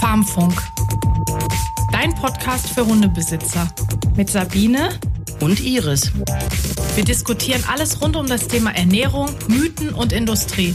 Farmfunk. 0.00 0.54
Dein 1.92 2.14
Podcast 2.14 2.68
für 2.70 2.86
Hundebesitzer. 2.86 3.68
Mit 4.16 4.30
Sabine 4.30 4.98
und 5.40 5.60
Iris. 5.60 6.12
Wir 6.94 7.04
diskutieren 7.04 7.64
alles 7.70 8.00
rund 8.02 8.16
um 8.16 8.26
das 8.26 8.48
Thema 8.48 8.74
Ernährung, 8.76 9.28
Mythen 9.48 9.90
und 9.94 10.12
Industrie. 10.12 10.74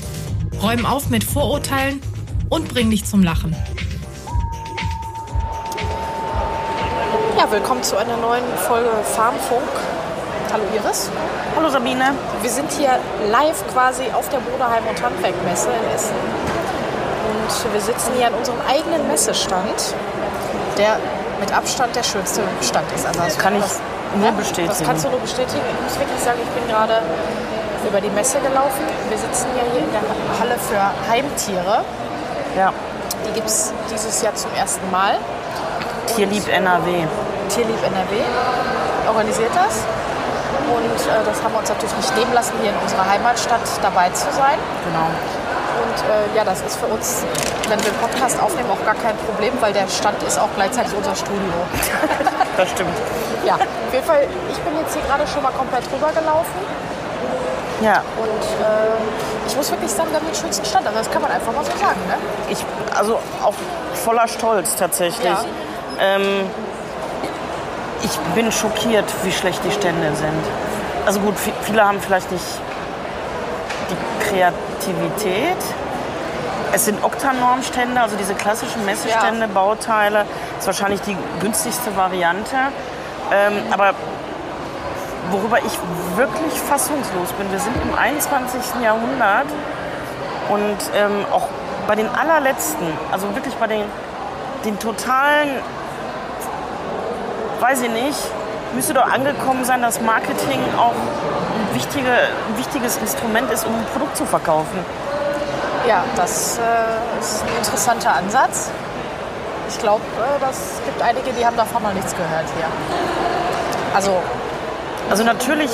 Räumen 0.62 0.86
auf 0.86 1.10
mit 1.10 1.24
Vorurteilen 1.24 2.02
und 2.50 2.68
bringen 2.68 2.92
dich 2.92 3.06
zum 3.06 3.24
Lachen. 3.24 3.56
Ja, 7.38 7.52
willkommen 7.52 7.84
zu 7.84 7.98
einer 7.98 8.18
neuen 8.18 8.46
Folge 8.68 8.90
Farmfunk. 9.04 9.85
Hallo 10.56 10.64
Iris. 10.74 11.10
Hallo 11.58 11.68
Sabine. 11.68 12.16
Wir 12.42 12.50
sind 12.50 12.72
hier 12.72 12.98
live 13.30 13.62
quasi 13.74 14.06
auf 14.14 14.30
der 14.30 14.38
Bodeheim- 14.38 14.88
und 14.88 15.04
Handwerkmesse 15.04 15.68
in 15.68 15.94
Essen. 15.94 16.16
Und 16.16 17.74
wir 17.74 17.82
sitzen 17.82 18.14
hier 18.16 18.28
an 18.28 18.36
unserem 18.36 18.60
eigenen 18.66 19.06
Messestand, 19.10 19.76
der 20.78 20.96
mit 21.42 21.52
Abstand 21.52 21.94
der 21.94 22.04
schönste 22.04 22.40
Stand 22.62 22.90
ist. 22.96 23.06
Also 23.06 23.20
das 23.20 23.38
kann 23.38 23.58
ich 23.58 23.64
das, 23.64 23.82
nur 24.16 24.32
bestätigen. 24.32 24.70
Das 24.70 24.82
kannst 24.82 25.04
du 25.04 25.10
nur 25.10 25.20
bestätigen. 25.20 25.60
Ich 25.60 25.84
muss 25.84 26.00
wirklich 26.00 26.24
sagen, 26.24 26.40
ich 26.42 26.62
bin 26.62 26.70
gerade 26.70 27.02
über 27.86 28.00
die 28.00 28.12
Messe 28.12 28.40
gelaufen. 28.40 28.88
Wir 29.10 29.18
sitzen 29.18 29.48
ja 29.58 29.64
hier 29.74 29.84
in 29.84 29.92
der 29.92 30.08
Halle 30.40 30.56
für 30.58 30.80
Heimtiere. 31.12 31.84
Ja. 32.56 32.72
Die 33.28 33.34
gibt 33.34 33.48
es 33.50 33.74
dieses 33.92 34.22
Jahr 34.22 34.36
zum 34.36 34.52
ersten 34.56 34.90
Mal. 34.90 35.18
Tierlieb 36.16 36.48
NRW. 36.48 37.04
Tierlieb 37.50 37.84
NRW 37.84 38.24
organisiert 39.10 39.52
das. 39.54 39.84
Und 40.74 41.00
äh, 41.06 41.24
das 41.26 41.44
haben 41.44 41.54
wir 41.54 41.60
uns 41.60 41.70
natürlich 41.70 41.96
nicht 41.98 42.16
nehmen 42.18 42.34
lassen, 42.34 42.54
hier 42.62 42.72
in 42.72 42.78
unserer 42.78 43.08
Heimatstadt 43.08 43.62
dabei 43.82 44.10
zu 44.10 44.26
sein. 44.32 44.58
Genau. 44.86 45.10
Und 45.76 45.98
äh, 46.08 46.38
ja, 46.38 46.44
das 46.44 46.62
ist 46.62 46.78
für 46.78 46.88
uns, 46.88 47.24
wenn 47.68 47.80
wir 47.80 47.92
einen 47.92 48.00
Podcast 48.00 48.42
aufnehmen, 48.42 48.70
auch 48.72 48.86
gar 48.86 48.96
kein 48.96 49.16
Problem, 49.18 49.54
weil 49.60 49.74
der 49.74 49.88
Stand 49.88 50.22
ist 50.24 50.40
auch 50.40 50.50
gleichzeitig 50.56 50.94
unser 50.96 51.16
Studio. 51.16 51.54
das 52.58 52.70
stimmt. 52.70 52.96
Ja, 53.46 53.56
auf 53.56 53.94
jeden 53.94 54.06
Fall, 54.06 54.28
ich 54.50 54.60
bin 54.60 54.74
jetzt 54.80 54.94
hier 54.94 55.04
gerade 55.04 55.28
schon 55.28 55.44
mal 55.44 55.52
komplett 55.52 55.84
rübergelaufen. 55.92 56.86
Ja. 57.82 58.02
Und 58.18 58.44
äh, 58.64 59.48
ich 59.48 59.56
muss 59.56 59.70
wirklich 59.70 59.92
sagen, 59.92 60.10
wir 60.12 60.20
haben 60.20 60.26
den 60.26 60.36
schönsten 60.36 60.66
Stand. 60.66 60.88
Also 60.88 61.00
das 61.00 61.12
kann 61.12 61.22
man 61.22 61.32
einfach 61.32 61.54
mal 61.54 61.64
so 61.66 61.72
sagen. 61.72 62.00
Ne? 62.08 62.16
Ich, 62.50 62.66
also 62.96 63.20
auch 63.44 63.54
voller 63.94 64.28
Stolz 64.28 64.76
tatsächlich. 64.76 65.26
Ja. 65.26 65.46
Ähm, 66.00 66.50
ich 68.06 68.20
bin 68.36 68.52
schockiert, 68.52 69.06
wie 69.24 69.32
schlecht 69.32 69.62
die 69.66 69.72
Stände 69.72 70.16
sind. 70.16 70.44
Also 71.06 71.20
gut, 71.20 71.34
viele 71.64 71.84
haben 71.84 72.00
vielleicht 72.00 72.32
nicht 72.32 72.46
die 73.90 74.30
Kreativität. 74.30 75.58
Es 76.72 76.86
sind 76.86 77.04
Oktanorm-Stände, 77.04 78.00
also 78.00 78.16
diese 78.16 78.36
klassischen 78.36 78.86
Messestände, 78.86 79.42
ja. 79.42 79.48
Bauteile. 79.48 80.26
Das 80.56 80.60
ist 80.62 80.68
wahrscheinlich 80.68 81.02
die 81.02 81.18
günstigste 81.40 81.96
Variante. 81.96 82.56
Ähm, 83.32 83.54
aber 83.72 83.94
worüber 85.32 85.58
ich 85.60 85.80
wirklich 86.16 86.54
fassungslos 86.54 87.32
bin, 87.34 87.52
wir 87.52 87.60
sind 87.60 87.76
im 87.82 87.98
21. 87.98 88.84
Jahrhundert 88.84 89.48
und 90.50 90.78
ähm, 90.96 91.26
auch 91.32 91.48
bei 91.88 91.96
den 91.96 92.08
allerletzten, 92.10 92.86
also 93.12 93.34
wirklich 93.34 93.56
bei 93.56 93.68
den, 93.68 93.84
den 94.64 94.78
totalen 94.78 95.50
weiß 97.60 97.82
ich 97.82 97.90
nicht, 97.90 98.20
müsste 98.74 98.94
doch 98.94 99.06
angekommen 99.06 99.66
sein, 99.66 99.82
dass 99.82 100.02
Marketing 100.02 100.60
auch 100.78 100.92
ein, 100.92 101.76
wichtige, 101.76 102.10
ein 102.12 102.58
wichtiges 102.58 102.98
Instrument 102.98 103.52
ist, 103.52 103.66
um 103.66 103.74
ein 103.74 103.86
Produkt 103.94 104.18
zu 104.18 104.26
verkaufen. 104.26 104.80
Ja, 105.88 106.04
das 106.16 106.58
äh, 106.58 107.20
ist 107.20 107.44
ein 107.44 107.58
interessanter 107.58 108.16
Ansatz. 108.16 108.72
Ich 109.70 109.80
glaube, 109.80 110.02
äh, 110.18 110.40
das 110.40 110.82
gibt 110.84 111.02
einige, 111.02 111.32
die 111.32 111.46
haben 111.46 111.58
davon 111.58 111.84
noch 111.84 111.94
nichts 111.94 112.12
gehört 112.14 112.46
hier. 112.58 112.68
Also, 113.94 114.18
also 115.10 115.24
natürlich 115.24 115.72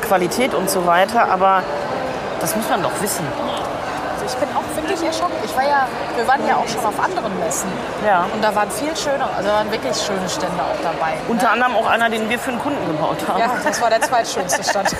Qualität 0.00 0.54
und 0.54 0.68
so 0.68 0.86
weiter, 0.86 1.30
aber 1.30 1.62
das 2.40 2.56
muss 2.56 2.68
man 2.68 2.82
doch 2.82 3.00
wissen 3.00 3.24
ich 4.24 4.34
bin 4.34 4.48
auch 4.56 4.64
wirklich 4.76 5.02
erschrocken. 5.02 5.36
Ich 5.44 5.54
war 5.56 5.64
ja, 5.64 5.86
wir 6.16 6.26
waren 6.26 6.46
ja 6.46 6.56
auch 6.56 6.68
schon 6.68 6.84
auf 6.84 6.98
anderen 7.02 7.38
Messen. 7.38 7.70
Ja. 8.06 8.26
Und 8.32 8.42
da 8.42 8.54
waren 8.54 8.70
viel 8.70 8.94
schöne, 8.96 9.24
also 9.36 9.48
waren 9.50 9.70
wirklich 9.70 9.96
schöne 9.96 10.28
Stände 10.28 10.62
auch 10.62 10.80
dabei. 10.82 11.12
Ne? 11.12 11.20
Unter 11.28 11.50
anderem 11.50 11.76
auch 11.76 11.86
einer, 11.86 12.10
den 12.10 12.28
wir 12.28 12.38
für 12.38 12.50
einen 12.50 12.60
Kunden 12.60 12.86
gebaut 12.86 13.18
haben. 13.28 13.40
Ja, 13.40 13.50
das 13.62 13.80
war 13.80 13.90
der 13.90 14.00
zweitschönste 14.02 14.64
Stand. 14.64 14.90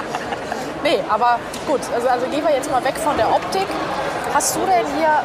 nee, 0.82 1.02
aber 1.08 1.38
gut, 1.66 1.80
also, 1.94 2.08
also 2.08 2.26
gehen 2.26 2.44
wir 2.44 2.54
jetzt 2.54 2.70
mal 2.70 2.82
weg 2.84 2.96
von 2.96 3.16
der 3.16 3.28
Optik. 3.28 3.66
Hast 4.34 4.56
du 4.56 4.60
denn 4.60 4.86
hier 4.96 5.20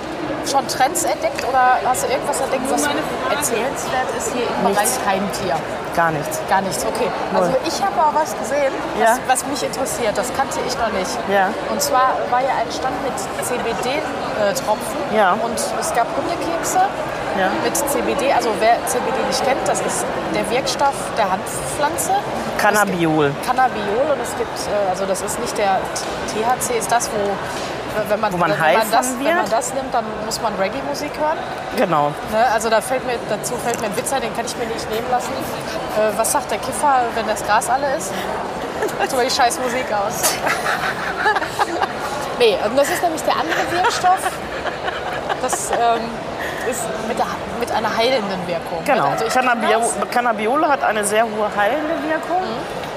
schon 0.46 0.68
Trends 0.68 1.04
entdeckt 1.04 1.48
oder 1.48 1.80
hast 1.86 2.04
du 2.04 2.12
irgendwas 2.12 2.42
entdeckt, 2.42 2.64
was 2.70 2.84
erzählenswert 2.84 4.10
ist 4.18 4.34
hier 4.34 4.44
im 4.44 4.74
Bereich 4.74 4.90
Heimtier? 5.08 5.56
Gar 5.96 6.12
nichts. 6.12 6.40
Gar 6.48 6.62
nichts, 6.62 6.86
okay. 6.86 7.10
Also 7.34 7.56
ich 7.66 7.82
habe 7.82 7.96
auch 8.00 8.14
was 8.14 8.38
gesehen, 8.38 8.72
ja. 9.00 9.18
was, 9.28 9.42
was, 9.42 9.48
mich 9.48 9.64
interessiert. 9.64 10.16
Das 10.16 10.32
kannte 10.36 10.60
ich 10.68 10.78
noch 10.78 10.92
nicht. 10.92 11.10
Ja. 11.32 11.50
Und 11.72 11.82
zwar 11.82 12.14
war 12.30 12.42
ja 12.42 12.54
ein 12.62 12.72
Stand 12.72 12.96
mit 13.02 13.18
CBD-Tropfen. 13.44 15.00
Ja. 15.16 15.34
Und 15.34 15.58
es 15.58 15.94
gab 15.96 16.06
Hundekekse 16.16 16.86
ja. 17.40 17.50
mit 17.64 17.76
CBD. 17.76 18.32
Also 18.34 18.50
wer 18.60 18.78
CBD 18.86 19.18
nicht 19.26 19.44
kennt, 19.44 19.66
das 19.66 19.82
ist 19.82 20.06
der 20.36 20.48
Wirkstoff 20.52 20.94
der 21.18 21.32
Hanfpflanze. 21.32 22.14
Cannabiol. 22.60 23.32
Cannabiol 23.46 24.12
und 24.14 24.22
es 24.22 24.38
gibt, 24.38 24.58
äh, 24.68 24.90
also 24.90 25.06
das 25.06 25.22
ist 25.22 25.40
nicht 25.40 25.58
der 25.58 25.80
THC, 26.30 26.78
ist 26.78 26.92
das, 26.92 27.10
wo 27.10 27.32
wenn 28.08 28.20
man, 28.20 28.34
Wo 28.34 28.38
man 28.38 28.52
wenn, 28.52 28.60
man 28.60 28.92
das, 28.92 29.14
wenn 29.20 29.36
man 29.36 29.50
das 29.50 29.74
nimmt, 29.74 29.94
dann 29.94 30.06
muss 30.26 30.42
man 30.42 30.56
Reggae-Musik 30.56 31.12
hören. 31.20 31.38
Genau. 31.76 32.14
Ne, 32.32 32.46
also 32.54 32.70
da 32.70 32.82
fällt 32.82 33.06
mir, 33.06 33.14
dazu 33.30 33.56
fällt 33.56 33.80
mir 33.82 33.88
ein 33.88 33.98
Witz 33.98 34.12
ein, 34.14 34.22
den 34.22 34.36
kann 34.36 34.46
ich 34.46 34.56
mir 34.58 34.66
nicht 34.66 34.90
nehmen 34.90 35.10
lassen. 35.10 35.32
Äh, 35.32 36.18
was 36.18 36.32
sagt 36.32 36.52
der 36.52 36.60
Kiffer, 36.60 37.04
wenn 37.16 37.28
das 37.28 37.46
Gras 37.46 37.70
alle 37.70 37.96
ist? 37.96 38.12
Macht 39.00 39.14
aber 39.14 39.24
die 39.24 39.32
scheiß 39.32 39.60
Musik 39.60 39.86
aus. 39.92 40.22
nee, 42.40 42.58
und 42.66 42.78
das 42.78 42.90
ist 42.90 43.02
nämlich 43.02 43.22
der 43.24 43.36
andere 43.36 43.72
Wirkstoff. 43.72 44.32
Das 45.42 45.72
ähm, 45.72 46.02
ist 46.70 46.84
mit, 47.08 47.18
der, 47.18 47.28
mit, 47.60 47.72
einer 47.72 47.96
heilenden 47.96 48.48
Wirkung. 48.48 48.84
Genau. 48.86 49.10
Also 49.10 49.26
Cannabio 49.26 49.82
Cannabiole 50.12 50.68
hat 50.68 50.84
eine 50.84 51.04
sehr 51.04 51.24
hohe 51.24 51.50
heilende 51.56 51.96
Wirkung. 52.10 52.42
Mhm. 52.42 52.88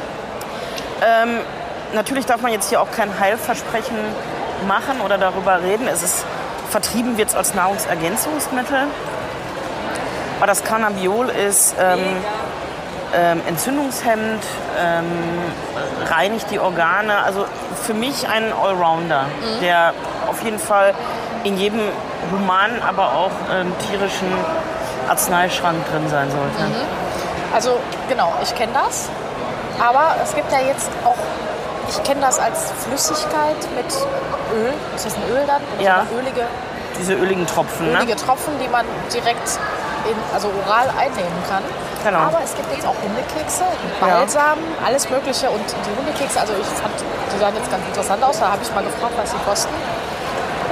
Ähm, 1.03 1.41
natürlich 1.95 2.27
darf 2.27 2.41
man 2.41 2.53
jetzt 2.53 2.69
hier 2.69 2.81
auch 2.81 2.91
kein 2.91 3.19
Heilversprechen 3.19 3.97
machen 4.66 5.00
oder 5.00 5.19
darüber 5.19 5.62
reden. 5.62 5.87
Es 5.88 6.03
ist 6.03 6.25
vertrieben 6.71 7.19
wird 7.19 7.31
es 7.31 7.34
als 7.34 7.54
Nahrungsergänzungsmittel. 7.54 8.87
Aber 10.38 10.47
das 10.47 10.65
Cannabiol 10.65 11.28
ist 11.28 11.75
ähm, 11.78 11.98
ähm, 13.15 13.43
entzündungshemmend, 13.47 14.43
ähm, 14.78 15.04
reinigt 16.09 16.50
die 16.50 16.59
Organe. 16.59 17.19
Also 17.25 17.44
für 17.82 17.94
mich 17.94 18.26
ein 18.28 18.53
Allrounder, 18.53 19.25
mhm. 19.25 19.60
der 19.60 19.93
auf 20.28 20.43
jeden 20.43 20.59
Fall 20.59 20.94
in 21.44 21.59
jedem 21.59 21.81
humanen, 22.32 22.81
aber 22.82 23.12
auch 23.12 23.32
ähm, 23.53 23.72
tierischen 23.88 24.32
Arzneischrank 25.09 25.76
drin 25.91 26.09
sein 26.09 26.31
sollte. 26.31 26.62
Mhm. 26.62 26.75
Also 27.54 27.81
genau, 28.09 28.32
ich 28.43 28.54
kenne 28.54 28.72
das. 28.72 29.09
Aber 29.78 30.16
es 30.22 30.34
gibt 30.34 30.53
ja 30.53 30.60
jetzt 30.60 30.91
auch 31.04 31.16
ich 31.91 32.03
kenne 32.04 32.20
das 32.20 32.38
als 32.38 32.70
Flüssigkeit 32.84 33.56
mit 33.75 33.87
Öl. 34.53 34.72
Ist 34.94 35.06
das 35.06 35.15
ein 35.15 35.22
Öl 35.31 35.44
dann? 35.47 35.62
Oder 35.78 35.83
ja. 35.83 36.06
Ölige, 36.19 36.47
Diese 36.99 37.15
öligen 37.15 37.47
Tropfen, 37.47 37.93
ne? 37.93 37.99
ölige 37.99 38.15
ne? 38.15 38.16
Tropfen, 38.16 38.53
die 38.61 38.69
man 38.69 38.84
direkt 39.12 39.59
in, 40.09 40.16
also 40.34 40.50
oral 40.65 40.88
einnehmen 40.99 41.43
kann. 41.49 41.62
Genau. 42.05 42.19
Aber 42.19 42.41
es 42.43 42.55
gibt 42.55 42.72
jetzt 42.72 42.87
auch 42.87 42.97
Hundekekse, 43.03 43.65
Balsam, 44.00 44.59
ja. 44.59 44.87
alles 44.87 45.09
Mögliche. 45.11 45.50
Und 45.50 45.61
die 45.61 45.99
Hundekekse, 45.99 46.41
also 46.41 46.55
ich 46.59 46.66
fand, 46.66 46.94
die 46.99 47.38
sahen 47.38 47.55
jetzt 47.55 47.71
ganz 47.71 47.84
interessant 47.87 48.23
aus. 48.23 48.41
Da 48.41 48.52
habe 48.52 48.62
ich 48.62 48.75
mal 48.75 48.82
gefragt, 48.82 49.12
was 49.17 49.31
sie 49.31 49.37
kosten. 49.44 49.75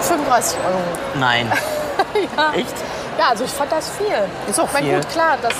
35 0.01 0.59
Euro. 0.65 0.81
Nein. 1.15 1.53
ja. 2.37 2.53
Echt? 2.55 2.75
Ja, 3.19 3.29
also 3.31 3.45
ich 3.45 3.51
fand 3.51 3.73
das 3.73 3.91
viel. 3.91 4.07
Ist 4.49 4.61
auch 4.61 4.69
viel. 4.69 4.79
Ich 4.81 4.87
meine, 4.87 5.01
gut, 5.01 5.11
klar, 5.11 5.37
dass, 5.43 5.55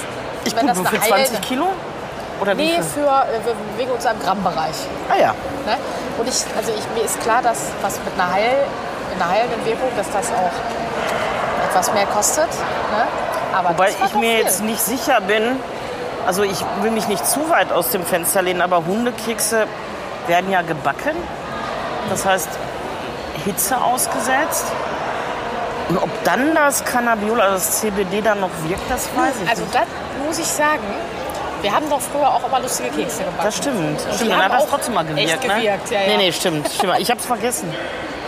ich 0.45 0.57
wenn 0.57 0.67
das 0.67 0.79
für 0.79 1.01
20 1.01 1.41
Kilo? 1.43 1.67
Oder 2.41 2.55
nee, 2.55 2.81
für, 2.95 3.07
äh, 3.07 3.79
wegen 3.79 3.91
unserem 3.91 4.19
Grammbereich. 4.21 4.77
Ah 5.11 5.17
ja. 5.21 5.35
Ne? 5.67 5.77
Und 6.19 6.29
ich, 6.29 6.45
also 6.57 6.73
ich, 6.77 6.85
mir 6.95 7.05
ist 7.05 7.21
klar, 7.21 7.43
dass 7.43 7.67
was 7.83 7.99
mit 8.05 8.15
einer, 8.15 8.33
Heil, 8.33 8.57
mit 9.13 9.21
einer 9.21 9.31
heilenden 9.31 9.65
Wirkung, 9.65 9.89
dass 9.97 10.11
das 10.11 10.31
auch 10.31 11.69
etwas 11.69 11.93
mehr 11.95 12.07
kostet. 12.07 12.49
Ne? 12.49 13.07
Aber 13.57 13.71
Wobei 13.71 13.91
ich 13.91 14.15
mir 14.15 14.37
viel. 14.37 14.45
jetzt 14.45 14.63
nicht 14.63 14.81
sicher 14.81 15.21
bin, 15.21 15.59
also 16.27 16.43
ich 16.43 16.63
will 16.83 16.91
mich 16.91 17.09
nicht 17.09 17.27
zu 17.27 17.49
weit 17.51 17.73
aus 17.73 17.91
dem 17.91 18.05
Fenster 18.05 18.43
lehnen, 18.43 18.61
aber 18.61 18.85
Hundekekse 18.85 19.67
werden 20.27 20.51
ja 20.51 20.63
gebacken. 20.63 21.17
Das 22.11 22.25
heißt, 22.25 22.49
Hitze 23.45 23.81
ausgesetzt. 23.81 24.67
Und 25.89 25.97
ob 25.99 26.11
dann 26.25 26.55
das 26.55 26.85
Cannabiol, 26.85 27.41
also 27.41 27.55
das 27.55 27.81
CBD 27.81 28.21
dann 28.21 28.41
noch 28.41 28.51
wirkt, 28.65 28.91
das 28.91 29.09
weiß 29.17 29.35
ich 29.43 29.49
also 29.49 29.63
nicht. 29.63 29.75
Also 29.77 29.89
das 30.19 30.27
muss 30.27 30.39
ich 30.39 30.47
sagen, 30.47 30.83
Wir 31.63 31.73
haben 31.75 31.89
doch 31.91 32.01
früher 32.01 32.29
auch 32.29 32.47
immer 32.47 32.61
lustige 32.61 32.91
Kekse 32.91 33.19
gebacken. 33.25 33.43
Das 33.45 33.57
stimmt. 33.57 33.79
Und 34.05 34.15
stimmt. 34.15 34.31
Dann 34.31 34.45
hat 34.45 34.53
das 34.53 34.67
trotzdem 34.69 34.95
mal 34.95 35.05
gewirkt, 35.05 35.31
echt 35.31 35.43
ne? 35.49 35.55
gewirkt, 35.57 35.91
ja, 35.91 36.01
ja. 36.01 36.07
Nee, 36.09 36.17
nee, 36.19 36.33
stimmt. 36.33 36.69
stimmt. 36.71 36.99
Ich 36.99 37.11
hab's 37.11 37.27
vergessen. 37.27 37.75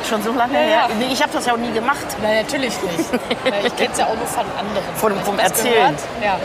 Schon 0.09 0.23
so 0.23 0.33
lange 0.33 0.55
Ja, 0.55 0.61
her. 0.61 0.71
ja. 0.89 0.95
Nee, 0.99 1.13
ich 1.13 1.23
habe 1.23 1.33
das 1.33 1.47
ja 1.47 1.53
auch 1.53 1.59
nie 1.59 1.71
gemacht. 1.73 2.07
Nein, 2.23 2.43
natürlich 2.43 2.75
nicht. 2.83 3.09
Ich 3.65 3.77
kenne 3.77 3.91
es 3.93 3.99
ja 3.99 4.07
auch 4.07 4.17
nur 4.17 4.27
von 4.27 4.45
anderen. 4.59 4.85
Von- 4.97 5.21
vom 5.25 5.37
das 5.37 5.47
Erzählen. 5.47 5.95
Ja. 6.23 6.39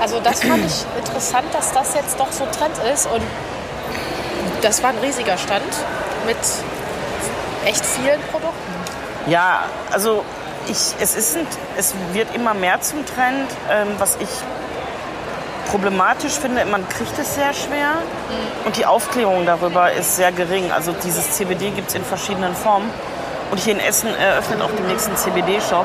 Also 0.00 0.20
das 0.20 0.40
fand 0.42 0.64
ich 0.64 0.84
interessant, 0.98 1.46
dass 1.52 1.72
das 1.72 1.94
jetzt 1.94 2.18
doch 2.18 2.30
so 2.32 2.44
Trend 2.46 2.74
ist. 2.92 3.06
Und 3.06 3.22
das 4.62 4.82
war 4.82 4.90
ein 4.90 4.98
riesiger 4.98 5.36
Stand 5.36 5.62
mit 6.26 6.36
echt 7.66 7.84
vielen 7.84 8.20
Produkten. 8.30 8.72
Ja, 9.26 9.64
also 9.92 10.24
ich, 10.68 10.94
es, 11.00 11.14
ist 11.14 11.36
ein, 11.36 11.46
es 11.76 11.94
wird 12.12 12.34
immer 12.34 12.54
mehr 12.54 12.80
zum 12.80 13.04
Trend. 13.04 13.48
Ähm, 13.70 13.88
was 13.98 14.16
ich 14.20 14.28
problematisch 15.72 16.34
finde, 16.34 16.64
man 16.66 16.86
kriegt 16.88 17.18
es 17.18 17.34
sehr 17.34 17.52
schwer 17.54 17.94
und 18.64 18.76
die 18.76 18.84
Aufklärung 18.86 19.46
darüber 19.46 19.90
ist 19.90 20.16
sehr 20.16 20.30
gering. 20.30 20.70
Also 20.70 20.92
dieses 20.92 21.32
CBD 21.32 21.70
gibt 21.70 21.88
es 21.88 21.94
in 21.94 22.04
verschiedenen 22.04 22.54
Formen. 22.54 22.90
Und 23.50 23.58
hier 23.58 23.72
in 23.74 23.80
Essen 23.80 24.08
eröffnet 24.14 24.62
auch 24.62 24.70
demnächst 24.78 25.08
einen 25.08 25.16
CBD-Shop. 25.16 25.84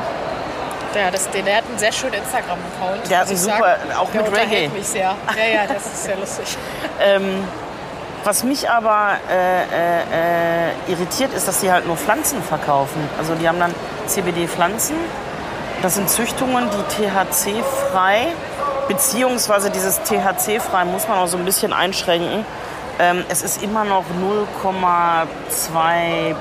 Ja, 0.96 1.12
das, 1.12 1.30
der, 1.32 1.42
der 1.42 1.58
hat 1.58 1.64
einen 1.70 1.78
sehr 1.78 1.92
schönen 1.92 2.14
Instagram-Account. 2.16 3.10
Der 3.10 3.20
hat 3.20 3.28
einen 3.28 3.38
super- 3.38 3.58
sagen. 3.58 3.92
auch 3.98 4.10
der 4.12 4.22
mit 4.24 4.38
Reggae. 4.38 4.70
mich 4.70 4.88
sehr. 4.88 5.16
Ja, 5.36 5.46
ja, 5.54 5.68
das 5.68 5.86
ist 5.86 6.04
sehr 6.04 6.16
lustig. 6.18 6.58
Was 8.24 8.44
mich 8.44 8.70
aber 8.70 9.18
äh, 9.30 9.62
äh, 9.64 10.68
äh, 10.68 10.92
irritiert, 10.92 11.34
ist, 11.34 11.48
dass 11.48 11.62
sie 11.62 11.72
halt 11.72 11.88
nur 11.88 11.96
Pflanzen 11.96 12.44
verkaufen. 12.44 13.08
Also 13.18 13.36
die 13.36 13.48
haben 13.48 13.60
dann 13.60 13.74
CBD-Pflanzen. 14.08 14.96
Das 15.82 15.96
sind 15.96 16.10
Züchtungen, 16.10 16.68
die 16.70 17.06
THC-frei, 17.06 18.28
beziehungsweise 18.88 19.70
dieses 19.70 20.02
THC-frei 20.04 20.86
muss 20.86 21.08
man 21.08 21.18
auch 21.20 21.28
so 21.28 21.38
ein 21.38 21.46
bisschen 21.46 21.74
einschränken. 21.74 22.46
Ähm, 23.00 23.24
es 23.30 23.42
ist 23.44 23.62
immer 23.62 23.84
noch 23.84 24.06
0,2 24.64 26.36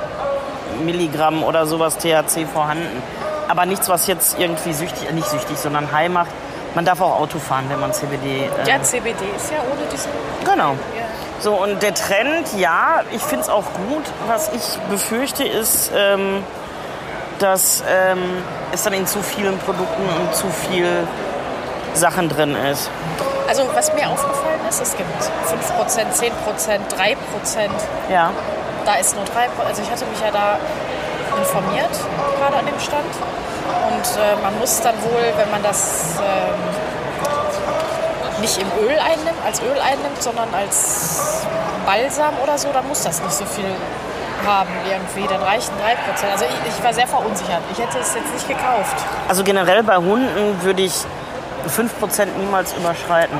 Milligramm 0.85 1.43
oder 1.43 1.67
sowas 1.67 1.99
THC 1.99 2.47
vorhanden. 2.53 3.03
Aber 3.49 3.67
nichts, 3.67 3.89
was 3.89 4.07
jetzt 4.07 4.39
irgendwie 4.39 4.73
süchtig, 4.73 5.09
äh, 5.09 5.13
nicht 5.13 5.29
süchtig, 5.29 5.57
sondern 5.59 5.91
high 5.93 6.09
macht. 6.09 6.31
Man 6.75 6.85
darf 6.85 7.01
auch 7.01 7.21
Auto 7.21 7.39
fahren, 7.39 7.65
wenn 7.69 7.81
man 7.81 7.93
CBD. 7.93 8.45
Äh, 8.65 8.69
Ja, 8.69 8.83
CBD 8.83 9.25
ist 9.37 9.51
ja 9.51 9.59
ohne 9.71 9.87
diesen... 9.91 10.11
Genau. 10.45 10.73
Ja. 10.73 11.05
So, 11.39 11.53
und 11.55 11.83
der 11.83 11.95
Trend, 11.95 12.49
ja, 12.59 13.03
ich 13.13 13.23
finde 13.23 13.45
es 13.45 13.49
auch 13.49 13.65
gut. 13.89 14.05
Was 14.27 14.51
ich 14.55 14.79
befürchte, 14.91 15.45
ist, 15.45 15.91
ähm, 15.95 16.43
dass 17.39 17.85
ähm, 17.89 18.19
es 18.73 18.83
dann 18.83 18.95
in 18.95 19.07
zu 19.07 19.23
vielen 19.23 19.59
Produkten 19.59 20.03
und 20.03 20.35
zu 20.35 20.47
viel 20.49 21.07
Sachen 21.97 22.29
drin 22.29 22.55
ist. 22.55 22.91
Also 23.49 23.63
was 23.75 23.93
mir 23.95 24.09
aufgefallen 24.09 24.61
ist, 24.69 24.81
es 24.83 24.97
gibt 24.97 25.09
5%, 25.11 26.13
10%, 26.13 26.31
3%. 26.95 27.71
Ja. 28.11 28.33
Da 28.85 28.95
ist 28.95 29.17
nur 29.17 29.25
3%. 29.25 29.29
Also 29.67 29.83
ich 29.83 29.91
hatte 29.91 30.05
mich 30.07 30.21
ja 30.21 30.31
da 30.31 30.59
informiert, 31.39 31.91
gerade 32.39 32.57
an 32.57 32.67
dem 32.67 32.79
Stand. 32.81 33.13
Und 33.91 34.07
äh, 34.21 34.43
man 34.43 34.59
muss 34.59 34.81
dann 34.81 34.95
wohl, 35.03 35.33
wenn 35.37 35.51
man 35.51 35.63
das 35.63 36.17
ähm, 36.19 36.55
nicht 38.41 38.59
im 38.61 38.69
Öl 38.85 38.99
einnimmt, 38.99 39.39
als 39.45 39.61
Öl 39.61 39.79
einnimmt, 39.81 40.23
sondern 40.23 40.53
als 40.55 41.47
Balsam 41.85 42.35
oder 42.43 42.59
so, 42.59 42.69
dann 42.73 42.87
muss 42.89 43.03
das 43.03 43.23
nicht 43.23 43.33
so 43.35 43.45
viel 43.45 43.75
haben 44.47 44.71
irgendwie. 44.89 45.27
Dann 45.29 45.43
reichen 45.43 45.73
3%. 45.75 46.31
Also 46.33 46.45
ich, 46.45 46.77
ich 46.77 46.85
war 46.85 46.93
sehr 46.93 47.07
verunsichert. 47.07 47.63
Ich 47.73 47.79
hätte 47.79 47.99
es 47.99 48.15
jetzt 48.15 48.33
nicht 48.33 48.49
gekauft. 48.49 48.97
Also 49.29 49.43
generell 49.43 49.83
bei 49.83 49.97
Hunden 49.97 50.63
würde 50.63 50.83
ich 50.83 50.95
5% 51.69 52.27
niemals 52.39 52.75
überschreiten. 52.75 53.39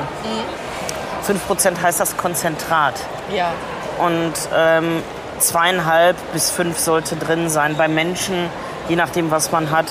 5% 1.27 1.83
heißt 1.83 2.01
das 2.01 2.17
Konzentrat. 2.17 2.95
Ja. 3.35 3.53
Und 3.99 4.35
ähm, 4.55 5.03
zweieinhalb 5.39 6.17
bis 6.33 6.51
fünf 6.51 6.79
sollte 6.79 7.17
drin 7.17 7.49
sein. 7.49 7.77
Bei 7.77 7.89
Menschen, 7.89 8.49
je 8.89 8.97
nachdem, 8.97 9.31
was 9.31 9.53
man 9.53 9.71
hat. 9.71 9.87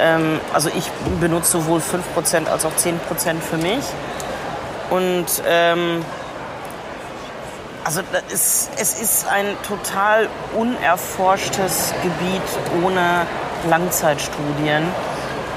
Ähm, 0.00 0.40
also 0.52 0.70
ich 0.74 0.90
benutze 1.20 1.52
sowohl 1.52 1.80
5% 1.80 2.48
als 2.48 2.64
auch 2.64 2.72
10% 2.72 3.40
für 3.40 3.58
mich. 3.58 3.84
Und 4.90 5.26
ähm, 5.46 6.04
also 7.84 8.00
ist, 8.32 8.70
es 8.78 9.00
ist 9.00 9.26
ein 9.28 9.46
total 9.66 10.28
unerforschtes 10.56 11.92
Gebiet 12.02 12.42
ohne 12.84 13.26
Langzeitstudien. 13.68 14.84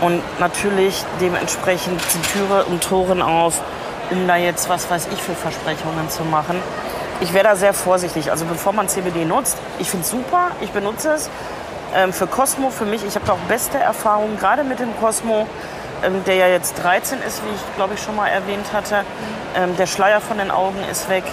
Und 0.01 0.21
natürlich 0.39 1.03
dementsprechend 1.21 2.01
sind 2.01 2.25
Türe 2.31 2.65
und 2.65 2.83
Toren 2.83 3.21
auf, 3.21 3.61
um 4.11 4.27
da 4.27 4.35
jetzt 4.35 4.69
was 4.69 4.89
weiß 4.89 5.07
ich 5.13 5.21
für 5.21 5.33
Versprechungen 5.33 6.09
zu 6.09 6.23
machen. 6.23 6.61
Ich 7.21 7.33
wäre 7.33 7.45
da 7.45 7.55
sehr 7.55 7.73
vorsichtig. 7.73 8.29
Also 8.29 8.45
bevor 8.45 8.73
man 8.73 8.89
CBD 8.89 9.23
nutzt, 9.25 9.57
ich 9.79 9.89
finde 9.89 10.03
es 10.03 10.11
super, 10.11 10.51
ich 10.61 10.71
benutze 10.71 11.11
es. 11.11 11.29
Ähm, 11.95 12.11
für 12.11 12.27
Cosmo, 12.27 12.71
für 12.71 12.85
mich, 12.85 13.05
ich 13.05 13.15
habe 13.15 13.25
da 13.25 13.33
auch 13.33 13.47
beste 13.47 13.77
Erfahrungen, 13.77 14.37
gerade 14.37 14.65
mit 14.65 14.79
dem 14.79 14.95
Cosmo, 14.99 15.47
ähm, 16.03 16.23
der 16.25 16.35
ja 16.35 16.47
jetzt 16.47 16.75
13 16.83 17.19
ist, 17.21 17.41
wie 17.43 17.55
ich 17.55 17.75
glaube 17.77 17.93
ich 17.93 18.01
schon 18.01 18.17
mal 18.17 18.27
erwähnt 18.27 18.73
hatte. 18.73 19.05
Ähm, 19.55 19.77
der 19.77 19.87
Schleier 19.87 20.19
von 20.19 20.37
den 20.37 20.51
Augen 20.51 20.79
ist 20.91 21.09
weg. 21.09 21.23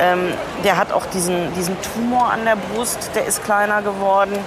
Ähm, 0.00 0.32
der 0.64 0.78
hat 0.78 0.92
auch 0.92 1.04
diesen, 1.06 1.52
diesen 1.54 1.76
Tumor 1.82 2.30
an 2.30 2.44
der 2.44 2.56
Brust, 2.56 3.10
der 3.14 3.26
ist 3.26 3.44
kleiner 3.44 3.82
geworden. 3.82 4.38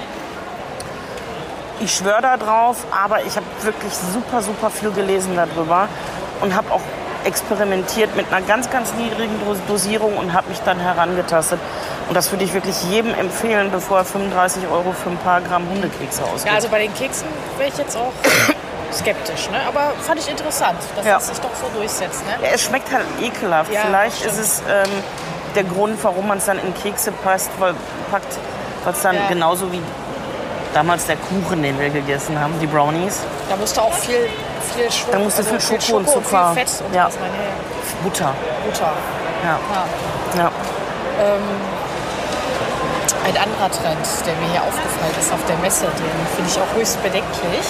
Ich 1.84 1.96
schwöre 1.96 2.22
da 2.22 2.38
drauf, 2.38 2.78
aber 2.92 3.24
ich 3.24 3.36
habe 3.36 3.46
wirklich 3.62 3.92
super, 4.14 4.42
super 4.42 4.70
viel 4.70 4.92
gelesen 4.92 5.36
darüber 5.36 5.88
und 6.42 6.56
habe 6.56 6.72
auch 6.72 6.82
experimentiert 7.24 8.16
mit 8.16 8.32
einer 8.32 8.46
ganz, 8.46 8.70
ganz 8.70 8.94
niedrigen 8.94 9.40
Dos- 9.46 9.58
Dosierung 9.68 10.18
und 10.18 10.34
habe 10.34 10.50
mich 10.50 10.60
dann 10.62 10.80
herangetastet. 10.80 11.60
Und 12.08 12.16
das 12.16 12.32
würde 12.32 12.44
ich 12.44 12.54
wirklich 12.54 12.76
jedem 12.90 13.14
empfehlen, 13.14 13.70
bevor 13.72 14.00
er 14.00 14.06
35 14.06 14.64
Euro 14.72 14.92
für 14.92 15.10
ein 15.10 15.18
paar 15.18 15.42
Gramm 15.42 15.68
Hundekekse 15.70 16.24
ausgibt. 16.24 16.46
Ja, 16.48 16.54
also 16.54 16.70
bei 16.70 16.80
den 16.80 16.94
Keksen 16.94 17.28
wäre 17.58 17.70
ich 17.70 17.78
jetzt 17.78 17.96
auch 17.96 18.12
skeptisch, 18.94 19.50
ne? 19.50 19.58
aber 19.68 19.92
fand 20.02 20.20
ich 20.20 20.30
interessant, 20.30 20.78
dass 20.96 21.06
Ja. 21.06 21.14
das 21.16 21.28
sich 21.28 21.40
doch 21.40 21.52
so 21.56 21.68
durchsetzt. 21.78 22.24
Ne? 22.26 22.34
Ja, 22.48 22.50
es 22.54 22.64
schmeckt 22.64 22.92
halt 22.92 23.06
ekelhaft. 23.22 23.72
Ja, 23.72 23.82
Vielleicht 23.86 24.26
ist 24.26 24.38
es 24.40 24.62
ähm, 24.70 24.90
der 25.56 25.64
Grund, 25.64 25.98
warum 26.04 26.28
man 26.28 26.38
es 26.40 26.46
dann 26.46 26.60
in 26.60 26.74
Kekse 26.76 27.12
passt, 27.12 27.50
weil, 27.60 27.74
packt, 28.12 28.38
weil 28.84 28.94
es 28.94 29.02
dann 29.02 29.16
genauso 29.30 29.72
wie 29.72 29.82
damals 30.74 31.06
der 31.06 31.18
Kuchen, 31.18 31.62
den 31.64 31.80
wir 31.80 31.90
gegessen 31.90 32.40
haben, 32.40 32.54
die 32.60 32.68
Brownies, 32.68 33.20
Da 33.50 33.56
musste 33.58 33.82
auch 33.82 33.94
viel, 33.94 34.30
viel 34.76 34.92
Schoko, 34.92 35.12
Da 35.12 35.20
musste 35.20 35.44
viel 35.44 35.60
Schoko 35.62 35.98
und 35.98 36.08
Schoko 36.08 36.22
Zucker. 36.22 36.54
viel 36.56 36.66
Fett 36.66 36.84
und 36.86 36.96
Ja. 36.96 37.06
was. 37.08 37.16
Ja, 37.16 37.22
ja. 37.22 38.04
Butter. 38.04 38.34
Butter. 38.66 38.92
Ja. 39.44 39.60
Ja. 40.38 40.42
Ja. 40.44 40.52
Ein 43.24 43.38
anderer 43.38 43.70
Trend, 43.70 44.02
der 44.26 44.34
mir 44.42 44.50
hier 44.52 44.64
aufgefallen 44.64 45.14
ist 45.20 45.32
auf 45.32 45.44
der 45.48 45.58
Messe, 45.58 45.86
den 45.86 46.10
finde 46.36 46.50
ich 46.50 46.58
auch 46.58 46.72
höchst 46.76 46.98
bedenklich. 47.04 47.68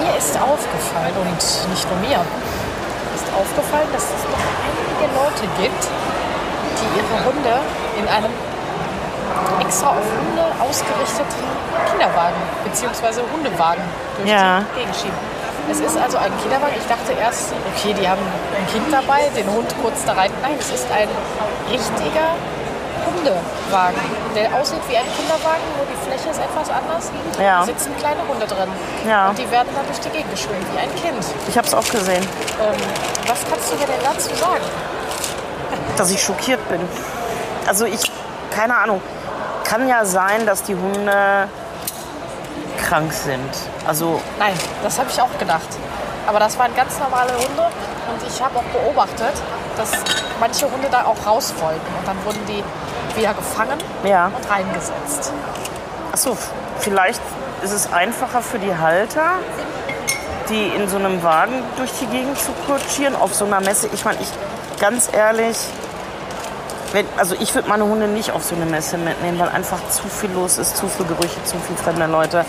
Mir 0.00 0.10
ist 0.18 0.34
aufgefallen, 0.34 1.14
und 1.20 1.30
nicht 1.70 1.86
nur 1.88 1.98
mir, 2.02 2.18
ist 3.14 3.28
aufgefallen, 3.36 3.86
dass 3.92 4.02
es 4.02 4.22
doch 4.26 4.42
einige 4.66 5.06
Leute 5.14 5.44
gibt, 5.62 5.82
die 6.80 6.88
ihre 6.98 7.16
Hunde 7.24 7.54
in 8.00 8.08
einem 8.08 8.32
extra 9.60 9.90
auf 9.90 10.04
Hunde 10.04 10.44
ausgerichteten 10.60 11.44
Kinderwagen 11.90 12.36
bzw. 12.64 13.20
Hundewagen 13.32 13.82
durch 14.18 14.30
Ja. 14.30 14.60
die 14.74 14.78
Gegend 14.80 14.96
schieben. 14.96 15.18
Es 15.70 15.80
ist 15.80 15.96
also 15.96 16.18
ein 16.18 16.32
Kinderwagen. 16.42 16.74
Ich 16.78 16.86
dachte 16.86 17.12
erst, 17.18 17.52
okay, 17.74 17.94
die 17.94 18.06
haben 18.08 18.20
ein 18.56 18.66
Kind 18.68 18.84
dabei, 18.92 19.30
den 19.34 19.48
Hund 19.50 19.72
kurz 19.82 20.04
da 20.04 20.12
rein. 20.12 20.30
Nein, 20.42 20.56
es 20.60 20.68
ist 20.70 20.86
ein 20.92 21.08
richtiger 21.70 22.36
Hundewagen, 23.06 24.00
der 24.34 24.52
aussieht 24.60 24.80
wie 24.88 24.96
ein 24.96 25.08
Kinderwagen, 25.16 25.64
nur 25.76 25.86
die 25.88 25.96
Fläche 26.04 26.28
ist 26.30 26.40
etwas 26.40 26.68
anders. 26.70 27.10
Ja. 27.40 27.60
Da 27.60 27.66
sitzen 27.66 27.96
kleine 27.98 28.20
Hunde 28.28 28.46
drin. 28.46 28.68
Ja. 29.08 29.30
Und 29.30 29.38
die 29.38 29.50
werden 29.50 29.68
dann 29.74 29.86
durch 29.86 30.00
die 30.00 30.10
Gegend 30.10 30.30
geschwimmt, 30.30 30.66
wie 30.72 30.78
ein 30.78 30.94
Kind. 30.96 31.24
Ich 31.48 31.56
habe 31.56 31.66
es 31.66 31.74
auch 31.74 31.88
gesehen, 31.88 32.22
Ähm, 32.60 32.76
was 33.26 33.40
kannst 33.50 33.72
du 33.72 33.76
mir 33.76 33.86
denn 33.86 34.02
dazu 34.04 34.34
sagen? 34.36 34.64
dass 35.96 36.10
ich 36.10 36.22
schockiert 36.22 36.66
bin. 36.68 36.80
Also 37.66 37.84
ich, 37.84 38.10
keine 38.50 38.74
Ahnung, 38.76 39.00
kann 39.64 39.88
ja 39.88 40.04
sein, 40.04 40.46
dass 40.46 40.62
die 40.62 40.74
Hunde 40.74 41.48
krank 42.86 43.12
sind. 43.12 43.50
Also 43.86 44.20
Nein, 44.38 44.54
das 44.82 44.98
habe 44.98 45.08
ich 45.10 45.20
auch 45.20 45.38
gedacht. 45.38 45.68
Aber 46.26 46.38
das 46.38 46.58
waren 46.58 46.74
ganz 46.74 46.98
normale 46.98 47.32
Hunde 47.32 47.62
und 48.08 48.26
ich 48.26 48.42
habe 48.42 48.58
auch 48.58 48.62
beobachtet, 48.64 49.34
dass 49.76 49.90
manche 50.40 50.70
Hunde 50.70 50.88
da 50.90 51.04
auch 51.04 51.26
raus 51.26 51.52
wollten. 51.60 51.86
Und 51.98 52.06
dann 52.06 52.16
wurden 52.24 52.40
die 52.46 52.62
wieder 53.18 53.34
gefangen 53.34 53.78
Ja. 54.04 54.26
und 54.26 54.50
reingesetzt. 54.50 55.32
Achso, 56.12 56.36
vielleicht 56.78 57.20
ist 57.62 57.72
es 57.72 57.92
einfacher 57.92 58.40
für 58.42 58.58
die 58.58 58.74
Halter, 58.76 59.38
die 60.48 60.68
in 60.68 60.88
so 60.88 60.96
einem 60.96 61.22
Wagen 61.22 61.62
durch 61.76 61.90
die 62.00 62.06
Gegend 62.06 62.38
zu 62.38 62.52
kutschieren, 62.66 63.16
auf 63.16 63.34
so 63.34 63.44
einer 63.44 63.60
Messe. 63.60 63.88
Ich 63.92 64.04
meine, 64.04 64.18
ich, 64.20 64.28
ganz 64.80 65.08
ehrlich, 65.12 65.56
wenn, 66.94 67.06
also 67.18 67.34
ich 67.38 67.54
würde 67.54 67.68
meine 67.68 67.84
Hunde 67.84 68.08
nicht 68.08 68.30
auf 68.30 68.42
so 68.44 68.54
eine 68.54 68.64
Messe 68.64 68.96
mitnehmen, 68.96 69.38
weil 69.38 69.50
einfach 69.50 69.86
zu 69.90 70.08
viel 70.08 70.30
los 70.30 70.58
ist, 70.58 70.76
zu 70.76 70.88
viele 70.88 71.08
Gerüche, 71.08 71.42
zu 71.44 71.56
viele 71.58 71.76
fremde 71.76 72.06
Leute. 72.06 72.46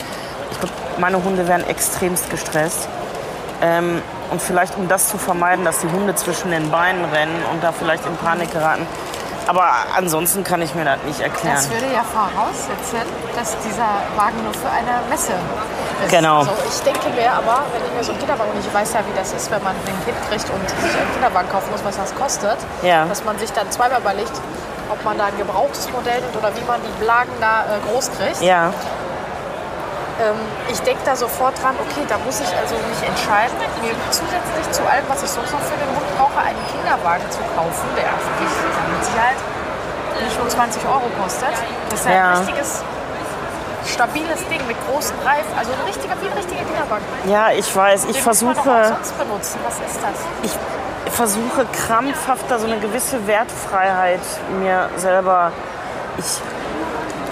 Ich 0.52 0.60
glaube, 0.60 0.74
meine 1.00 1.22
Hunde 1.24 1.48
wären 1.48 1.66
extremst 1.66 2.30
gestresst. 2.30 2.88
Ähm, 3.62 4.02
Und 4.32 4.42
vielleicht, 4.42 4.75
um 4.75 4.88
das 4.88 5.10
zu 5.10 5.18
vermeiden, 5.18 5.66
dass 5.66 5.80
die 5.80 5.88
Hunde 5.88 6.16
zwischen 6.16 6.50
den 6.52 6.72
Beinen 6.72 7.06
rennen 7.06 7.44
und 7.52 7.64
da 7.64 7.72
vielleicht 7.72 8.06
in 8.06 8.16
Panik 8.18 8.52
geraten. 8.52 8.88
Aber 9.48 9.70
ansonsten 9.96 10.44
kann 10.44 10.62
ich 10.64 10.74
mir 10.74 10.86
das 10.86 10.98
nicht 11.06 11.20
erklären. 11.22 11.56
Das 11.56 11.70
würde 11.70 11.86
ja 11.94 12.04
voraussetzen, 12.04 13.06
dass 13.36 13.56
dieser 13.60 14.02
Wagen 14.18 14.44
nur 14.44 14.54
für 14.54 14.70
eine 14.70 14.94
Messe 15.10 15.34
ist. 16.04 16.12
Genau. 16.12 16.40
Also 16.40 16.52
ich 16.68 16.80
denke 16.82 17.10
mir 17.10 17.32
aber, 17.32 17.64
wenn 17.74 17.84
ich 17.86 17.94
mir 17.96 18.04
so 18.04 18.12
einen 18.12 18.20
Kinderwagen, 18.20 18.52
und 18.52 18.60
ich 18.60 18.74
weiß 18.74 18.94
ja, 18.94 19.00
wie 19.08 19.16
das 19.18 19.32
ist, 19.34 19.50
wenn 19.52 19.64
man 19.64 19.74
ein 19.75 20.00
Kind 20.06 20.18
kriegt 20.30 20.50
und 20.50 20.64
sich 20.70 20.96
einen 21.00 21.12
Kinderwagen 21.14 21.50
kaufen 21.50 21.72
muss, 21.72 21.84
was 21.84 21.98
das 21.98 22.14
kostet, 22.16 22.58
Ja. 22.82 23.06
dass 23.06 23.24
man 23.24 23.38
sich 23.40 23.52
dann 23.54 23.70
zweimal 23.72 24.00
überlegt, 24.02 24.34
ob 24.92 25.04
man 25.04 25.18
da 25.18 25.25
ein 25.25 25.38
gebrauchtes 25.38 25.90
Modell 25.92 26.22
nimmt 26.22 26.36
oder 26.36 26.52
wie 26.56 26.64
man 26.66 26.80
die 26.82 27.04
Blagen 27.04 27.32
da 27.40 27.64
äh, 27.66 27.80
groß 27.92 28.12
kriegt. 28.18 28.42
Ja, 28.42 28.72
Ähm, 30.16 30.40
ich 30.72 30.80
denke 30.80 31.02
da 31.04 31.14
sofort 31.14 31.60
dran, 31.62 31.75
okay, 31.75 32.06
da 32.08 32.16
muss 32.24 32.40
ich 32.40 32.48
also 32.56 32.75
mich 32.88 33.02
entscheiden, 33.04 33.52
mir 33.84 33.92
zusätzlich 34.12 34.64
zu 34.72 34.80
allem, 34.88 35.04
was 35.12 35.24
ich 35.24 35.30
sonst 35.30 35.52
noch 35.52 35.60
für 35.60 35.75
den 35.75 35.92
Hund 35.92 36.08
brauche, 36.18 36.40
einen 36.40 36.56
Kinderwagen 36.72 37.28
zu 37.30 37.40
kaufen, 37.52 37.84
der 38.00 38.08
mit 38.08 39.04
Sicherheit 39.04 39.36
nicht 40.24 40.40
nur 40.40 40.48
20 40.48 40.80
Euro 40.88 41.04
kostet. 41.22 41.52
Das 41.90 42.00
ist 42.00 42.06
ja, 42.08 42.16
Ja. 42.16 42.30
ein 42.32 42.38
richtiges, 42.48 42.80
stabiles 43.88 44.39
Ding 44.50 44.65
mit 44.68 44.77
großen 44.89 45.15
Reifen, 45.25 45.51
also 45.58 45.72
ein 45.72 45.86
richtiger, 45.86 46.15
wie 46.22 46.27
ein 46.27 46.34
richtiger 46.34 46.63
Kinderwagen. 46.63 47.04
ja, 47.27 47.51
ich 47.51 47.74
weiß. 47.75 48.06
Ich 48.06 48.18
Den 48.24 48.25
man 48.25 48.56
doch 48.56 48.62
auch 48.62 48.63
versuche, 48.65 48.88
sonst 48.96 49.18
benutzen. 49.18 49.60
Was 49.65 49.75
ist 49.75 50.00
das? 50.01 50.51
ich 51.06 51.12
versuche 51.13 51.65
krampfhaft 51.72 52.46
da 52.50 52.58
so 52.60 52.65
eine 52.65 52.80
gewisse 52.80 53.25
Wertfreiheit 53.27 54.20
mir 54.60 54.89
selber. 54.98 55.51
Ich 56.18 56.25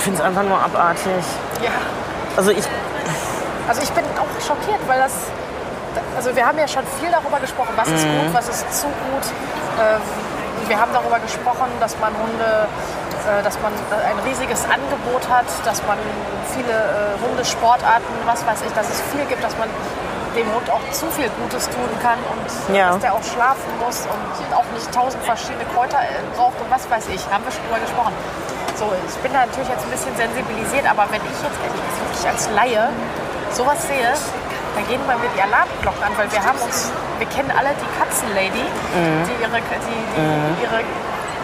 finde 0.03 0.19
es 0.19 0.25
einfach 0.25 0.43
nur 0.43 0.60
abartig. 0.62 1.24
Ja. 1.62 1.69
Also 2.38 2.51
ich, 2.51 2.63
Also 3.67 3.81
ich 3.81 3.89
bin 3.91 4.03
auch 4.17 4.45
schockiert, 4.45 4.79
weil 4.88 5.00
das. 5.00 5.13
Also 6.17 6.36
wir 6.36 6.45
haben 6.45 6.57
ja 6.57 6.67
schon 6.67 6.83
viel 7.00 7.10
darüber 7.12 7.39
gesprochen, 7.39 7.74
was 7.75 7.88
ist 7.88 8.05
Mhm. 8.05 8.25
gut, 8.25 8.33
was 8.33 8.50
ist 8.50 8.81
zu 8.81 8.88
gut. 8.88 9.25
Ähm, 9.81 10.01
wir 10.67 10.79
haben 10.79 10.91
darüber 10.93 11.20
gesprochen, 11.20 11.67
dass 11.79 11.98
man 12.00 12.13
Hunde, 12.13 12.67
äh, 13.27 13.43
dass 13.43 13.60
man 13.62 13.72
ein 13.74 14.20
riesiges 14.25 14.63
Angebot 14.65 15.27
hat, 15.29 15.46
dass 15.65 15.82
man 15.88 15.98
viele 16.55 16.74
äh, 16.74 17.20
Hundesportarten, 17.27 18.13
was 18.25 18.46
weiß 18.46 18.62
ich, 18.67 18.74
dass 18.74 18.89
es 18.89 19.01
viel 19.12 19.25
gibt, 19.25 19.43
dass 19.43 19.58
man 19.58 19.70
dem 20.36 20.48
Hund 20.53 20.67
auch 20.70 20.82
zu 20.91 21.05
viel 21.12 21.29
Gutes 21.41 21.70
tun 21.70 21.89
kann 22.01 22.17
und 22.34 22.75
Ja. 22.75 22.89
dass 22.89 23.00
der 23.00 23.13
auch 23.13 23.24
schlafen 23.24 23.70
muss 23.79 24.01
und 24.10 24.55
auch 24.55 24.65
nicht 24.74 24.91
tausend 24.91 25.24
verschiedene 25.24 25.65
Kräuter 25.75 26.00
äh, 26.01 26.22
braucht 26.36 26.60
und 26.60 26.70
was 26.72 26.89
weiß 26.89 27.08
ich. 27.13 27.22
Haben 27.29 27.46
wir 27.46 27.51
schon 27.51 27.62
drüber 27.70 27.79
gesprochen. 27.79 28.13
So, 28.75 28.89
ich 29.08 29.15
bin 29.22 29.32
da 29.32 29.46
natürlich 29.46 29.70
jetzt 29.70 29.86
ein 29.86 29.91
bisschen 29.93 30.15
sensibilisiert, 30.17 30.89
aber 30.89 31.05
wenn 31.13 31.22
ich 31.22 31.38
jetzt 31.38 31.60
wirklich 31.62 32.25
als 32.27 32.50
Laie 32.58 32.89
sowas 33.53 33.77
sehe, 33.86 34.10
dann 34.74 34.88
gehen 34.89 35.00
bei 35.05 35.13
mir 35.13 35.29
die 35.38 35.41
Alarmglocken 35.46 36.01
an, 36.01 36.12
weil 36.17 36.25
wir 36.32 36.41
haben 36.41 36.58
uns, 36.58 36.89
wir 37.20 37.27
kennen 37.27 37.51
alle 37.51 37.70
die 37.75 37.89
Katzenlady, 38.00 38.65
die 38.65 39.36
ihre, 39.41 39.58
die, 39.58 40.00
die 40.58 40.63
ihre 40.63 40.84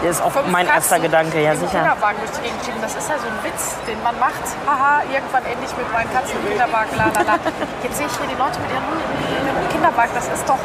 das 0.02 0.16
ist 0.16 0.22
auch 0.22 0.32
fünf 0.32 0.48
mein 0.48 0.66
erster 0.66 0.96
Katzen 0.96 1.02
Gedanke, 1.02 1.42
ja 1.42 1.54
sicher. 1.54 1.84
Kinderwagen 1.84 2.18
durch 2.24 2.32
die 2.32 2.42
Gegend 2.48 2.64
schieben. 2.64 2.80
Das 2.80 2.96
ist 2.96 3.04
ja 3.04 3.18
so 3.20 3.28
ein 3.28 3.36
Witz, 3.44 3.76
den 3.84 4.00
man 4.02 4.16
macht. 4.18 4.44
Haha, 4.64 5.04
irgendwann 5.12 5.44
endlich 5.44 5.76
mit 5.76 5.92
meinen 5.92 6.08
Katzen 6.08 6.40
im 6.40 6.48
Kinderwagen, 6.48 6.96
la 6.96 7.12
la 7.12 7.20
la. 7.20 7.36
Jetzt 7.84 7.96
sehe 8.00 8.08
ich 8.08 8.16
hier 8.16 8.28
die 8.32 8.40
Leute 8.40 8.56
mit 8.64 8.72
ihren 8.72 8.86
Hunden 8.88 9.04
im 9.04 9.68
Kinderwagen. 9.68 10.12
Das 10.16 10.24
ist 10.32 10.48
doch 10.48 10.62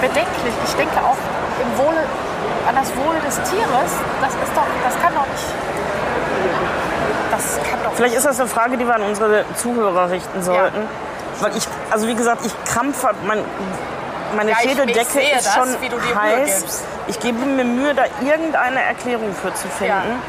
bedenklich. 0.00 0.54
Ich 0.64 0.74
denke 0.80 0.96
auch 1.04 1.20
im 1.60 1.70
Wohle, 1.76 2.00
an 2.64 2.74
das 2.74 2.88
Wohl 2.96 3.20
des 3.20 3.36
Tieres. 3.52 3.92
Das 4.24 4.32
ist 4.32 4.52
doch, 4.56 4.68
das 4.80 4.96
kann 4.96 5.12
doch 5.12 5.28
nicht. 5.28 5.48
Das 7.30 7.44
kann 7.68 7.78
doch 7.84 7.92
Vielleicht 8.00 8.16
ist 8.16 8.24
das 8.24 8.40
eine 8.40 8.48
Frage, 8.48 8.78
die 8.80 8.86
wir 8.86 8.96
an 8.96 9.02
unsere 9.02 9.44
Zuhörer 9.60 10.08
richten 10.08 10.42
sollten. 10.42 10.88
Weil 11.40 11.56
ich, 11.56 11.64
also 11.90 12.06
wie 12.06 12.14
gesagt, 12.14 12.44
ich 12.44 12.52
krampfe, 12.64 13.10
mein, 13.26 13.38
meine 14.36 14.50
Ja, 14.50 14.58
Schädeldecke 14.58 15.20
ist 15.20 15.46
das, 15.46 15.54
schon 15.54 15.68
heiß. 16.14 16.84
Ich 17.08 17.18
gebe 17.18 17.38
mir 17.44 17.64
Mühe, 17.64 17.94
da 17.94 18.04
irgendeine 18.20 18.82
Erklärung 18.82 19.34
für 19.34 19.52
zu 19.54 19.68
finden. 19.68 20.22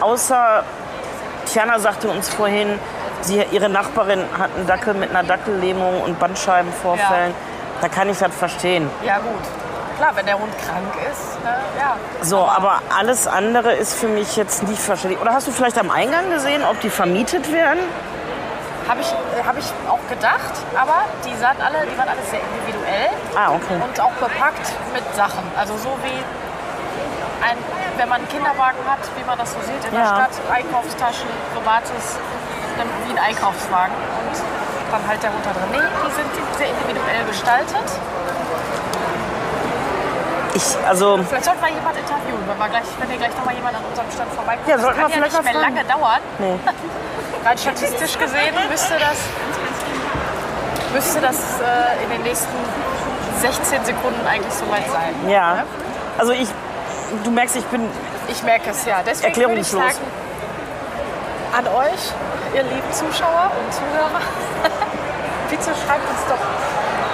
Außer, 0.00 0.64
Tiana 1.46 1.78
sagte 1.78 2.08
uns 2.08 2.28
vorhin, 2.28 2.78
sie, 3.20 3.42
ihre 3.52 3.68
Nachbarin 3.68 4.24
hat 4.38 4.50
einen 4.56 4.66
Dackel 4.66 4.94
mit 4.94 5.10
einer 5.10 5.22
Dackellähmung 5.22 6.02
und 6.02 6.18
Bandscheibenvorfällen. 6.18 7.34
Da 7.80 7.88
kann 7.88 8.08
ich 8.08 8.18
das 8.18 8.34
verstehen. 8.34 8.90
Ja 9.04 9.18
gut. 9.18 9.34
Klar, 9.98 10.10
wenn 10.16 10.26
der 10.26 10.38
Hund 10.38 10.52
krank 10.66 10.92
ist, 11.12 11.44
ne, 11.44 11.54
ja. 11.78 11.96
So, 12.22 12.38
aber 12.38 12.80
alles 12.98 13.28
andere 13.28 13.74
ist 13.74 13.94
für 13.94 14.08
mich 14.08 14.34
jetzt 14.34 14.64
nicht 14.64 14.82
verständlich. 14.82 15.20
Oder 15.20 15.32
hast 15.32 15.46
du 15.46 15.52
vielleicht 15.52 15.78
am 15.78 15.90
Eingang 15.90 16.30
gesehen, 16.30 16.64
ob 16.64 16.80
die 16.80 16.90
vermietet 16.90 17.52
werden? 17.52 17.78
Habe 18.88 19.00
ich, 19.00 19.08
äh, 19.12 19.42
hab 19.46 19.56
ich 19.56 19.64
auch 19.88 20.02
gedacht, 20.10 20.52
aber 20.76 21.08
die 21.24 21.34
sahen 21.40 21.56
alle, 21.60 21.86
die 21.88 21.96
waren 21.96 22.08
alle 22.08 22.20
sehr 22.28 22.40
individuell 22.40 23.08
Ah, 23.34 23.52
okay. 23.56 23.80
und 23.80 23.96
auch 24.00 24.12
bepackt 24.20 24.66
mit 24.92 25.04
Sachen. 25.16 25.40
Also 25.56 25.72
so 25.78 25.88
wie 26.04 26.20
ein, 27.44 27.56
wenn 27.96 28.08
man 28.08 28.18
einen 28.20 28.28
Kinderwagen 28.28 28.78
hat, 28.84 29.00
wie 29.16 29.24
man 29.24 29.38
das 29.38 29.52
so 29.52 29.60
sieht 29.64 29.82
in 29.88 29.90
der 29.92 30.04
Ja. 30.04 30.14
Stadt, 30.28 30.36
Einkaufstaschen, 30.52 31.28
privates, 31.56 32.20
dann 32.76 32.88
wie 33.08 33.12
ein 33.16 33.22
Einkaufswagen 33.24 33.94
und 33.94 34.36
dann 34.92 35.02
halt 35.08 35.22
der 35.22 35.30
Hund 35.32 35.44
da 35.44 35.52
drin. 35.56 35.70
Nee, 35.72 35.88
die 36.04 36.12
sind 36.12 36.30
sehr 36.58 36.68
individuell 36.68 37.24
gestaltet. 37.24 37.88
Ich, 40.54 40.76
also, 40.86 41.18
Vielleicht 41.26 41.44
sollten 41.46 41.62
wir 41.62 41.72
jemand 41.74 41.96
interviewen, 41.98 42.38
wenn, 42.46 42.58
wir 42.58 42.68
gleich, 42.68 42.84
wenn 43.00 43.08
hier 43.08 43.18
gleich 43.18 43.34
noch 43.36 43.44
mal 43.44 43.54
jemand 43.54 43.74
an 43.76 43.82
unserem 43.90 44.10
Stand 44.12 44.30
vorbeikommt. 44.34 44.68
Ja, 44.68 44.74
das 44.76 44.84
sollten 44.84 45.00
kann 45.00 45.10
wir 45.10 45.16
ja 45.16 45.22
vielleicht 45.24 45.42
nicht 45.42 45.52
mehr 45.52 45.60
fragen. 45.62 45.74
lange 45.74 45.88
dauern. 45.88 46.20
nee. 46.38 46.58
Rein 47.44 47.58
statistisch 47.58 48.18
gesehen 48.18 48.54
müsste 48.70 48.94
das, 48.94 49.18
müsste 50.94 51.20
das 51.20 51.36
äh, 51.60 52.02
in 52.04 52.10
den 52.10 52.22
nächsten 52.22 52.48
16 53.40 53.84
Sekunden 53.84 54.26
eigentlich 54.26 54.52
soweit 54.54 54.88
sein. 54.90 55.14
Ja. 55.28 55.64
Also 56.18 56.32
ich, 56.32 56.48
du 57.24 57.30
merkst, 57.30 57.56
ich 57.56 57.64
bin, 57.66 57.88
Ich 58.28 58.42
merke 58.42 58.70
es 58.70 58.86
ja. 58.86 59.02
Deswegen 59.04 59.36
würde 59.36 59.60
ich 59.60 59.66
Erklärungslos. 59.74 59.82
sagen, 59.82 60.06
an 61.58 61.66
euch, 61.68 62.02
ihr 62.54 62.62
lieben 62.62 62.92
Zuschauer 62.92 63.50
und 63.60 63.72
Zuhörer, 63.74 64.20
bitte 65.50 65.64
schreibt 65.64 66.08
uns 66.08 66.22
doch 66.28 66.40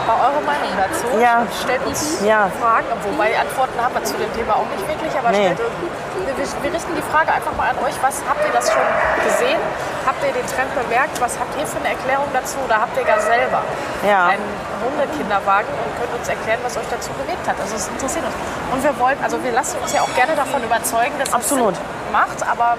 mal 0.06 0.16
eure 0.30 0.40
Meinung 0.46 0.70
dazu. 0.78 1.06
Ja. 1.20 1.42
Stellt 1.62 1.84
uns 1.86 2.22
Ja. 2.24 2.48
Fragen, 2.60 2.86
wobei 3.02 3.36
Antworten 3.38 3.76
haben 3.82 3.94
wir 3.94 4.04
zu 4.04 4.14
dem 4.14 4.32
Thema 4.34 4.54
auch 4.54 4.66
nicht 4.76 4.86
wirklich, 4.86 5.12
aber 5.18 5.30
Nee. 5.30 5.52
stellt, 5.54 5.58
wir, 5.58 6.62
wir 6.62 6.72
richten 6.72 6.94
die 6.94 7.02
Frage 7.10 7.32
einfach 7.32 7.52
mal 7.56 7.70
an 7.70 7.78
euch. 7.84 7.94
Was 8.00 8.22
habt 8.28 8.40
ihr 8.46 8.52
das 8.52 8.70
schon 8.72 8.86
gesehen? 9.24 9.60
Ihr 10.30 10.38
den 10.38 10.46
Trend 10.46 10.70
bemerkt? 10.78 11.20
Was 11.20 11.34
habt 11.38 11.58
ihr 11.58 11.66
für 11.66 11.78
eine 11.82 11.90
Erklärung 11.90 12.30
dazu? 12.32 12.54
Oder 12.64 12.80
habt 12.80 12.94
ihr 12.96 13.02
gar 13.04 13.18
selber 13.18 13.62
Ja. 14.06 14.28
einen 14.30 14.46
Hundekinderwagen 14.78 15.66
und 15.74 15.90
könnt 15.98 16.14
uns 16.14 16.28
erklären, 16.28 16.60
was 16.62 16.76
euch 16.78 16.86
dazu 16.90 17.10
bewegt 17.18 17.42
hat? 17.50 17.58
Also 17.58 17.74
es 17.74 17.88
interessiert 17.88 18.24
uns. 18.24 18.34
Und 18.70 18.78
wir 18.84 18.94
wollen, 19.02 19.18
also 19.22 19.42
wir 19.42 19.50
lassen 19.50 19.78
uns 19.82 19.92
ja 19.92 20.02
auch 20.02 20.14
gerne 20.14 20.36
davon 20.38 20.62
überzeugen, 20.62 21.18
dass 21.18 21.34
Absolut. 21.34 21.74
es 21.74 21.78
Sinn 21.82 22.12
macht, 22.14 22.38
aber 22.46 22.78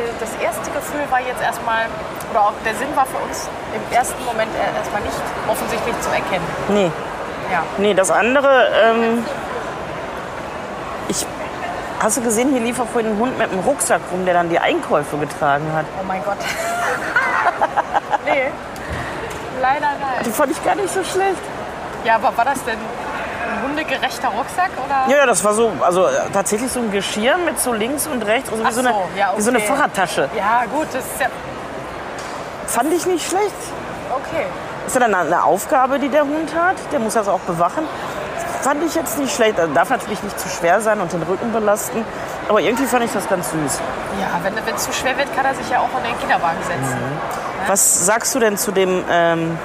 äh, 0.00 0.08
das 0.18 0.32
erste 0.40 0.70
Gefühl 0.72 1.04
war 1.10 1.20
jetzt 1.20 1.42
erstmal, 1.44 1.84
oder 2.32 2.40
auch 2.48 2.56
der 2.64 2.74
Sinn 2.74 2.88
war 2.96 3.04
für 3.04 3.20
uns 3.20 3.48
im 3.76 3.84
ersten 3.94 4.24
Moment 4.24 4.48
äh, 4.56 4.72
erstmal 4.80 5.02
nicht 5.02 5.20
offensichtlich 5.46 5.94
zu 6.00 6.08
erkennen. 6.08 6.46
nee, 6.72 6.90
Ja. 7.52 7.62
nee, 7.76 7.92
das 7.92 8.10
andere, 8.10 8.68
ähm, 8.84 9.24
ich, 11.08 11.26
hast 12.00 12.16
du 12.16 12.22
gesehen, 12.22 12.50
hier 12.50 12.60
lief 12.60 12.76
vorhin 12.76 13.12
ein 13.12 13.18
Hund 13.18 13.36
mit 13.38 13.50
einem 13.50 13.60
Rucksack 13.60 14.00
rum, 14.12 14.24
der 14.24 14.34
dann 14.34 14.48
die 14.48 14.58
Einkäufe 14.58 15.16
getragen 15.18 15.66
hat. 15.74 15.84
Oh 16.00 16.04
mein 16.06 16.22
Gott. 16.24 16.36
nee. 18.44 18.50
Leider 19.60 19.80
nein. 19.80 20.24
Die 20.24 20.30
fand 20.30 20.52
ich 20.52 20.64
gar 20.64 20.74
nicht 20.74 20.92
so 20.92 21.02
schlecht. 21.02 21.42
Ja, 22.04 22.14
aber 22.16 22.36
war 22.36 22.44
das 22.44 22.62
denn 22.64 22.78
ein 22.78 23.62
hundegerechter 23.62 24.28
Rucksack 24.28 24.70
oder? 24.84 25.10
Ja, 25.12 25.18
ja, 25.18 25.26
das 25.26 25.42
war 25.42 25.52
so, 25.52 25.72
also 25.80 26.06
äh, 26.06 26.10
tatsächlich 26.32 26.70
so 26.70 26.80
ein 26.80 26.92
Geschirr 26.92 27.36
mit 27.38 27.58
so 27.58 27.72
links 27.72 28.06
und 28.06 28.22
rechts, 28.24 28.50
also 28.50 28.62
wie, 28.62 28.66
Ach 28.66 28.72
so, 28.72 28.80
eine, 28.80 28.94
ja, 29.16 29.32
wie 29.36 29.42
so 29.42 29.50
eine 29.50 29.58
okay. 29.58 29.66
Fahrradtasche. 29.66 30.28
Ja, 30.36 30.64
gut, 30.70 30.86
das 30.92 31.04
ist 31.04 31.20
ja 31.20 31.26
Fand 32.68 32.92
ich 32.92 33.06
nicht 33.06 33.26
schlecht. 33.26 33.54
okay. 34.10 34.44
Ist 34.86 34.94
ja 34.94 35.00
dann 35.00 35.14
eine 35.14 35.42
Aufgabe, 35.42 35.98
die 35.98 36.08
der 36.10 36.22
Hund 36.22 36.54
hat. 36.54 36.76
Der 36.92 36.98
muss 36.98 37.14
das 37.14 37.28
auch 37.28 37.40
bewachen. 37.40 37.84
Fand 38.60 38.82
ich 38.84 38.94
jetzt 38.94 39.18
nicht 39.18 39.34
schlecht. 39.34 39.58
Also 39.58 39.72
darf 39.72 39.88
natürlich 39.90 40.22
nicht 40.22 40.38
zu 40.38 40.48
schwer 40.48 40.80
sein 40.80 41.00
und 41.00 41.12
den 41.12 41.22
Rücken 41.22 41.50
belasten. 41.52 42.04
Aber 42.48 42.60
irgendwie 42.60 42.86
fand 42.86 43.04
ich 43.04 43.12
das 43.12 43.28
ganz 43.28 43.50
süß. 43.50 43.80
Ja, 44.20 44.40
wenn 44.42 44.74
es 44.74 44.84
zu 44.84 44.92
schwer 44.92 45.16
wird, 45.16 45.34
kann 45.34 45.46
er 45.46 45.54
sich 45.54 45.68
ja 45.70 45.80
auch 45.80 45.98
in 45.98 46.04
den 46.04 46.18
Kinderwagen 46.20 46.58
setzen. 46.62 46.98
Was 47.68 48.06
sagst 48.06 48.34
du 48.34 48.38
denn 48.40 48.56
zu 48.56 48.72
dem 48.72 49.04
ähm, 49.10 49.58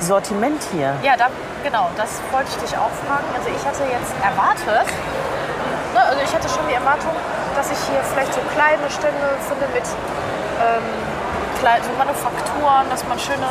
Sortiment 0.00 0.60
hier? 0.72 0.94
Ja, 1.02 1.16
da, 1.16 1.28
genau, 1.62 1.88
das 1.96 2.18
wollte 2.32 2.50
ich 2.50 2.56
dich 2.68 2.76
auch 2.76 2.90
fragen. 3.06 3.24
Also 3.38 3.48
ich 3.54 3.62
hatte 3.64 3.86
jetzt 3.86 4.10
erwartet, 4.18 4.90
ne, 5.94 6.00
also 6.02 6.20
ich 6.22 6.34
hatte 6.34 6.48
schon 6.48 6.66
die 6.68 6.74
Erwartung, 6.74 7.14
dass 7.54 7.70
ich 7.70 7.78
hier 7.88 8.02
vielleicht 8.12 8.34
so 8.34 8.40
kleine 8.52 8.90
Stände 8.90 9.38
finde 9.46 9.66
mit 9.72 9.86
ähm, 9.86 10.82
so 11.86 11.90
Manufakturen, 11.96 12.90
dass 12.90 13.06
man 13.06 13.18
schöne 13.18 13.46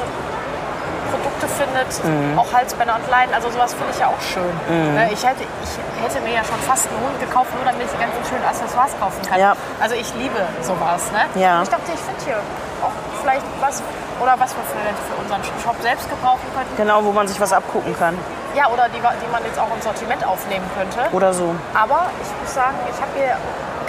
Produkte 1.11 1.47
findet, 1.47 1.87
Mhm. 2.03 2.37
auch 2.37 2.51
Halsbänder 2.51 2.95
und 2.99 3.09
Leinen, 3.09 3.33
also 3.33 3.49
sowas 3.49 3.73
finde 3.73 3.91
ich 3.95 3.99
ja 3.99 4.07
auch 4.07 4.19
schön. 4.19 4.51
Ne, 4.95 5.07
Ich, 5.11 5.23
hätte, 5.25 5.43
ich 5.63 6.03
hätte 6.03 6.19
mir 6.21 6.33
ja 6.35 6.43
schon 6.43 6.59
fast 6.67 6.87
einen 6.91 6.99
Hund 6.99 7.15
gekauft, 7.19 7.55
nur 7.55 7.63
damit 7.63 7.87
ich 7.87 7.91
die 7.95 7.99
ganzen 8.03 8.19
schönen 8.27 8.43
Accessoires 8.43 8.91
kaufen 8.99 9.23
kann. 9.23 9.39
Ja. 9.39 9.55
Also 9.79 9.95
ich 9.95 10.11
liebe 10.15 10.35
sowas. 10.61 11.11
Ne? 11.15 11.23
Ja. 11.39 11.63
Ich 11.63 11.69
dachte, 11.69 11.91
ich 11.95 11.99
finde 12.03 12.19
hier 12.25 12.39
auch 12.83 12.91
vielleicht 13.25 13.45
was, 13.59 13.81
oder 14.21 14.37
was 14.37 14.53
wir 14.53 14.61
für, 14.69 14.77
für 15.09 15.17
unseren 15.17 15.41
Shop 15.63 15.75
selbst 15.81 16.07
gebrauchen 16.09 16.45
könnten. 16.53 16.77
Genau, 16.77 17.03
wo 17.03 17.11
man 17.11 17.27
sich 17.27 17.41
was 17.41 17.51
abgucken 17.51 17.97
kann. 17.97 18.13
Ja, 18.53 18.69
oder 18.69 18.87
die, 18.87 19.01
die 19.01 19.31
man 19.33 19.43
jetzt 19.43 19.57
auch 19.57 19.73
ins 19.73 19.83
Sortiment 19.83 20.21
aufnehmen 20.25 20.63
könnte. 20.77 21.09
Oder 21.11 21.33
so. 21.33 21.55
Aber 21.73 22.13
ich 22.21 22.29
muss 22.39 22.53
sagen, 22.53 22.77
ich 22.85 23.01
habe 23.01 23.11
hier 23.17 23.35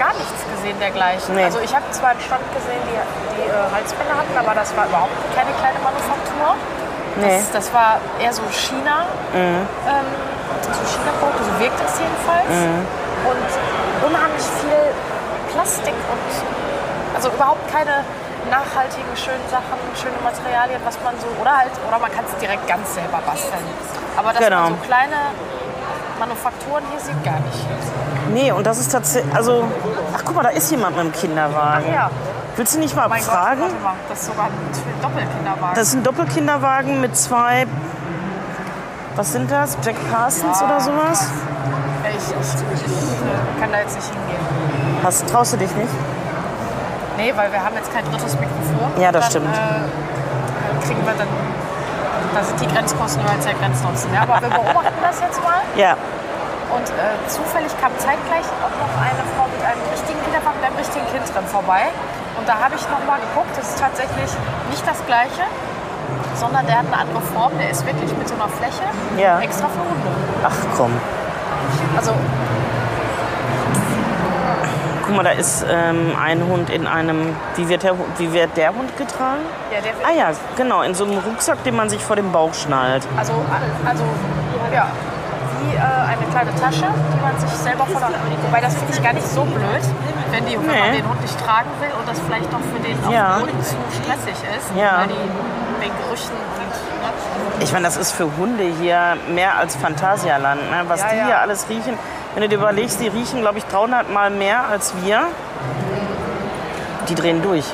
gar 0.00 0.12
nichts 0.16 0.40
gesehen 0.56 0.78
dergleichen. 0.80 1.36
Nee. 1.36 1.44
Also 1.44 1.60
ich 1.60 1.74
habe 1.76 1.84
zwar 1.92 2.10
einen 2.16 2.20
Stand 2.20 2.42
gesehen, 2.56 2.80
die, 2.88 2.96
die 3.36 3.44
äh, 3.44 3.52
Halsbänder 3.76 4.16
hatten, 4.16 4.36
aber 4.36 4.54
das 4.56 4.74
war 4.76 4.88
überhaupt 4.88 5.14
keine 5.36 5.52
kleine 5.60 5.78
Manufaktur. 5.84 6.56
Nee. 7.20 7.38
Das, 7.38 7.52
das 7.52 7.72
war 7.72 8.00
eher 8.20 8.32
so 8.32 8.42
China, 8.50 9.08
ähm, 9.32 9.64
so 10.60 10.82
China-Produkte, 10.84 11.44
so 11.44 11.60
wirkt 11.60 11.80
es 11.80 11.94
jedenfalls. 12.00 12.52
Und 13.24 13.48
unheimlich 14.04 14.44
viel 14.60 14.84
Plastik 15.52 15.94
und 15.94 16.28
also 17.16 17.30
überhaupt 17.30 17.64
keine 17.72 18.04
nachhaltigen, 18.50 19.10
schönen 19.16 19.46
Sachen, 19.50 19.78
schöne 19.94 20.16
Materialien, 20.22 20.80
was 20.84 20.96
man 21.04 21.14
so, 21.20 21.26
oder 21.40 21.56
halt, 21.56 21.70
oder 21.86 21.98
man 21.98 22.10
kann 22.12 22.24
es 22.24 22.38
direkt 22.40 22.66
ganz 22.66 22.94
selber 22.94 23.18
basteln. 23.26 23.64
Aber 24.16 24.32
dass 24.32 24.42
Genau. 24.42 24.62
man 24.70 24.78
so 24.80 24.86
kleine 24.86 25.16
Manufakturen 26.18 26.84
hier 26.90 27.00
sieht, 27.00 27.22
gar 27.24 27.40
nicht. 27.40 27.66
Nee, 28.32 28.52
und 28.52 28.66
das 28.66 28.78
ist 28.78 28.90
tatsächlich, 28.92 29.34
also, 29.34 29.64
ach 30.16 30.22
guck 30.24 30.34
mal, 30.36 30.42
da 30.42 30.48
ist 30.50 30.70
jemand 30.70 30.96
mit 30.96 31.06
dem 31.06 31.12
Kinderwagen. 31.12 31.92
Ja, 31.92 32.10
Willst 32.56 32.74
du 32.74 32.78
nicht 32.78 32.96
mal 32.96 33.06
mein 33.06 33.20
fragen? 33.20 33.60
Gott, 33.60 33.70
warte 33.82 33.84
mal, 33.84 33.94
das 34.08 34.20
ist 34.20 34.26
sogar 34.28 34.46
ein 34.46 35.02
Doppelkinderwagen. 35.02 35.74
Das 35.74 35.88
ist 35.88 35.94
ein 35.94 36.02
Doppelkinderwagen 36.02 37.00
mit 37.02 37.14
zwei, 37.14 37.66
was 39.14 39.32
sind 39.32 39.50
das? 39.50 39.76
Jack 39.84 39.96
Parsons 40.10 40.62
oder 40.62 40.80
sowas? 40.80 41.28
ich, 42.08 42.16
ich, 42.16 42.86
ich 42.86 42.92
äh, 42.92 43.60
kann 43.60 43.72
da 43.72 43.78
jetzt 43.80 43.96
nicht 43.96 44.08
hingehen. 44.08 44.40
Hast, 45.04 45.28
traust 45.28 45.52
du 45.52 45.58
dich 45.58 45.74
nicht? 45.74 45.90
Nee, 47.16 47.32
weil 47.36 47.50
wir 47.52 47.62
haben 47.62 47.74
jetzt 47.76 47.92
kein 47.92 48.04
drittes 48.04 48.34
Mikrofon. 48.38 48.90
Ja, 49.00 49.10
das 49.12 49.28
dann, 49.32 49.42
stimmt. 49.42 49.54
Äh, 49.56 50.86
kriegen 50.86 51.04
wir 51.04 51.14
dann, 51.14 51.28
da 52.34 52.42
sind 52.44 52.60
die 52.60 52.68
Grenzkosten 52.68 53.22
als 53.26 53.44
der 53.44 53.54
Grenznutzen. 53.54 54.12
Ja, 54.14 54.22
aber 54.22 54.40
wir 54.42 54.50
beobachten 54.50 55.00
das 55.02 55.20
jetzt 55.20 55.42
mal. 55.42 55.60
Ja. 55.76 55.96
Und 56.66 56.82
äh, 56.90 57.14
zufällig 57.30 57.70
kam 57.80 57.92
zeitgleich 57.96 58.44
auch 58.60 58.74
noch 58.74 58.92
eine 59.00 59.22
Frau 59.38 59.46
mit 59.48 59.62
einem 59.64 59.80
richtigen 59.94 60.18
Kinderwagen 60.26 60.58
einem 60.66 60.76
richtigen 60.76 61.06
Kind 61.14 61.22
drin 61.32 61.46
vorbei. 61.46 61.88
Und 62.36 62.44
da 62.48 62.58
habe 62.58 62.74
ich 62.74 62.82
noch 62.90 63.00
mal 63.06 63.16
geguckt, 63.22 63.54
das 63.56 63.70
ist 63.70 63.78
tatsächlich 63.80 64.28
nicht 64.68 64.82
das 64.84 64.98
gleiche, 65.06 65.46
sondern 66.34 66.66
der 66.66 66.82
hat 66.82 66.86
eine 66.90 66.98
andere 67.06 67.22
Form. 67.32 67.52
Der 67.56 67.70
ist 67.70 67.86
wirklich 67.86 68.10
mit 68.18 68.28
so 68.28 68.34
einer 68.34 68.50
Fläche 68.50 68.82
Ja. 69.16 69.38
extra 69.40 69.68
für 69.70 69.78
Hunde. 69.80 70.10
Ach 70.44 70.58
komm. 70.76 70.92
Also 71.96 72.12
Guck 75.06 75.16
mal, 75.16 75.22
da 75.22 75.30
ist 75.30 75.64
ähm, 75.70 76.12
ein 76.20 76.42
Hund 76.46 76.68
in 76.70 76.86
einem, 76.86 77.34
wie 77.56 77.68
wird, 77.68 77.84
der, 77.84 77.94
wie 78.18 78.32
wird 78.32 78.56
der 78.56 78.70
Hund 78.74 78.96
getragen? 78.96 79.40
ja, 79.72 79.80
der 79.80 79.92
wird 79.94 80.04
Ah 80.06 80.12
ja, 80.12 80.30
genau, 80.56 80.82
in 80.82 80.94
so 80.94 81.04
einem 81.04 81.18
Rucksack, 81.18 81.62
den 81.64 81.76
man 81.76 81.88
sich 81.88 82.02
vor 82.02 82.16
dem 82.16 82.32
Bauch 82.32 82.52
schnallt. 82.54 83.06
Also, 83.16 83.32
also 83.86 84.04
ja, 84.74 84.88
wie 85.62 85.76
äh, 85.76 85.78
eine 85.80 86.26
kleine 86.32 86.54
Tasche, 86.60 86.86
die 87.14 87.20
man 87.22 87.38
sich 87.38 87.50
selber 87.50 87.86
vor 87.86 88.00
der 88.00 88.10
Wobei 88.48 88.60
das 88.60 88.74
finde 88.74 88.92
ich 88.94 89.02
gar 89.02 89.12
nicht 89.12 89.28
so 89.28 89.42
blöd, 89.44 89.82
wenn, 90.32 90.44
die, 90.46 90.58
wenn 90.58 90.66
man 90.66 90.90
Nee. 90.90 90.96
den 90.98 91.08
Hund 91.08 91.20
nicht 91.22 91.38
tragen 91.44 91.70
will 91.80 91.90
und 91.98 92.08
das 92.08 92.18
vielleicht 92.20 92.50
noch 92.50 92.60
für 92.60 92.80
den 92.82 92.98
Ja. 93.12 93.38
Boden 93.38 93.62
zu 93.62 93.76
stressig 94.02 94.34
ist, 94.58 94.70
Ja. 94.76 94.98
weil 95.00 95.06
die 95.08 95.80
wegen 95.80 95.94
Gerüchen 96.04 96.32
und 96.32 96.68
ne? 96.68 97.62
Ich 97.62 97.72
meine, 97.72 97.84
das 97.84 97.96
ist 97.96 98.12
für 98.12 98.28
Hunde 98.36 98.64
hier 98.80 99.16
mehr 99.32 99.56
als 99.56 99.76
Phantasialand. 99.76 100.60
Ne? 100.70 100.82
Was 100.88 101.00
Ja, 101.02 101.08
die 101.10 101.24
hier 101.26 101.40
alles 101.40 101.68
riechen. 101.68 101.96
Wenn 102.36 102.42
du 102.42 102.48
dir 102.50 102.56
überlegst, 102.58 103.00
die 103.00 103.08
riechen, 103.08 103.40
glaube 103.40 103.56
ich, 103.56 103.64
300 103.64 104.12
Mal 104.12 104.28
mehr 104.28 104.68
als 104.68 104.92
wir. 105.02 105.22
Die 107.08 107.14
drehen 107.14 107.40
durch. 107.40 107.64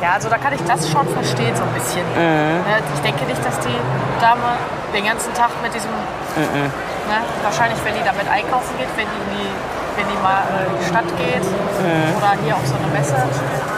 Ja, 0.00 0.12
also 0.14 0.30
da 0.30 0.38
kann 0.38 0.54
ich 0.54 0.62
das 0.64 0.88
schon 0.88 1.06
verstehen 1.08 1.54
so 1.54 1.62
ein 1.62 1.74
bisschen. 1.74 2.00
Mhm. 2.16 2.64
Ne, 2.64 2.80
Ich 2.94 3.00
denke 3.02 3.24
nicht, 3.26 3.44
dass 3.44 3.60
die 3.60 3.76
Dame 4.18 4.56
den 4.94 5.04
ganzen 5.04 5.34
Tag 5.34 5.50
mit 5.62 5.74
diesem, 5.74 5.90
Mhm. 5.90 6.62
ne, 6.64 7.18
wahrscheinlich 7.42 7.78
wenn 7.84 7.92
die 7.92 8.02
damit 8.02 8.26
einkaufen 8.32 8.72
geht, 8.78 8.88
wenn 8.96 9.04
die, 9.04 9.36
in 9.36 9.44
die, 9.44 10.00
wenn 10.00 10.06
die 10.08 10.22
mal 10.22 10.40
äh, 10.40 10.72
in 10.72 10.78
die 10.80 10.84
Stadt 10.86 11.08
geht 11.18 11.44
Mhm. 11.44 12.16
oder 12.16 12.32
hier 12.42 12.56
auf 12.56 12.66
so 12.66 12.74
eine 12.76 12.86
Messe. 12.98 13.14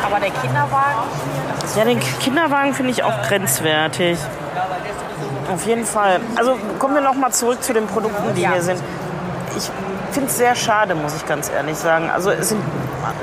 Aber 0.06 0.20
der 0.20 0.30
Kinderwagen, 0.30 1.10
Ja, 1.74 1.84
den 1.84 1.98
Kinderwagen 2.20 2.72
finde 2.74 2.92
ich 2.92 3.02
auch 3.02 3.20
grenzwertig. 3.26 4.16
Auf 5.52 5.66
jeden 5.66 5.84
Fall. 5.84 6.20
Also 6.36 6.56
kommen 6.78 6.94
wir 6.94 7.00
noch 7.02 7.14
mal 7.14 7.32
zurück 7.32 7.64
zu 7.64 7.72
den 7.72 7.88
Produkten, 7.88 8.32
die 8.36 8.42
Ja. 8.42 8.52
hier 8.52 8.62
sind. 8.62 8.80
Ich 9.56 9.70
finde 10.14 10.30
es 10.30 10.36
sehr 10.36 10.54
schade, 10.54 10.94
muss 10.94 11.14
ich 11.14 11.26
ganz 11.26 11.50
ehrlich 11.50 11.76
sagen. 11.76 12.10
Also 12.10 12.30
es 12.30 12.50
sind 12.50 12.62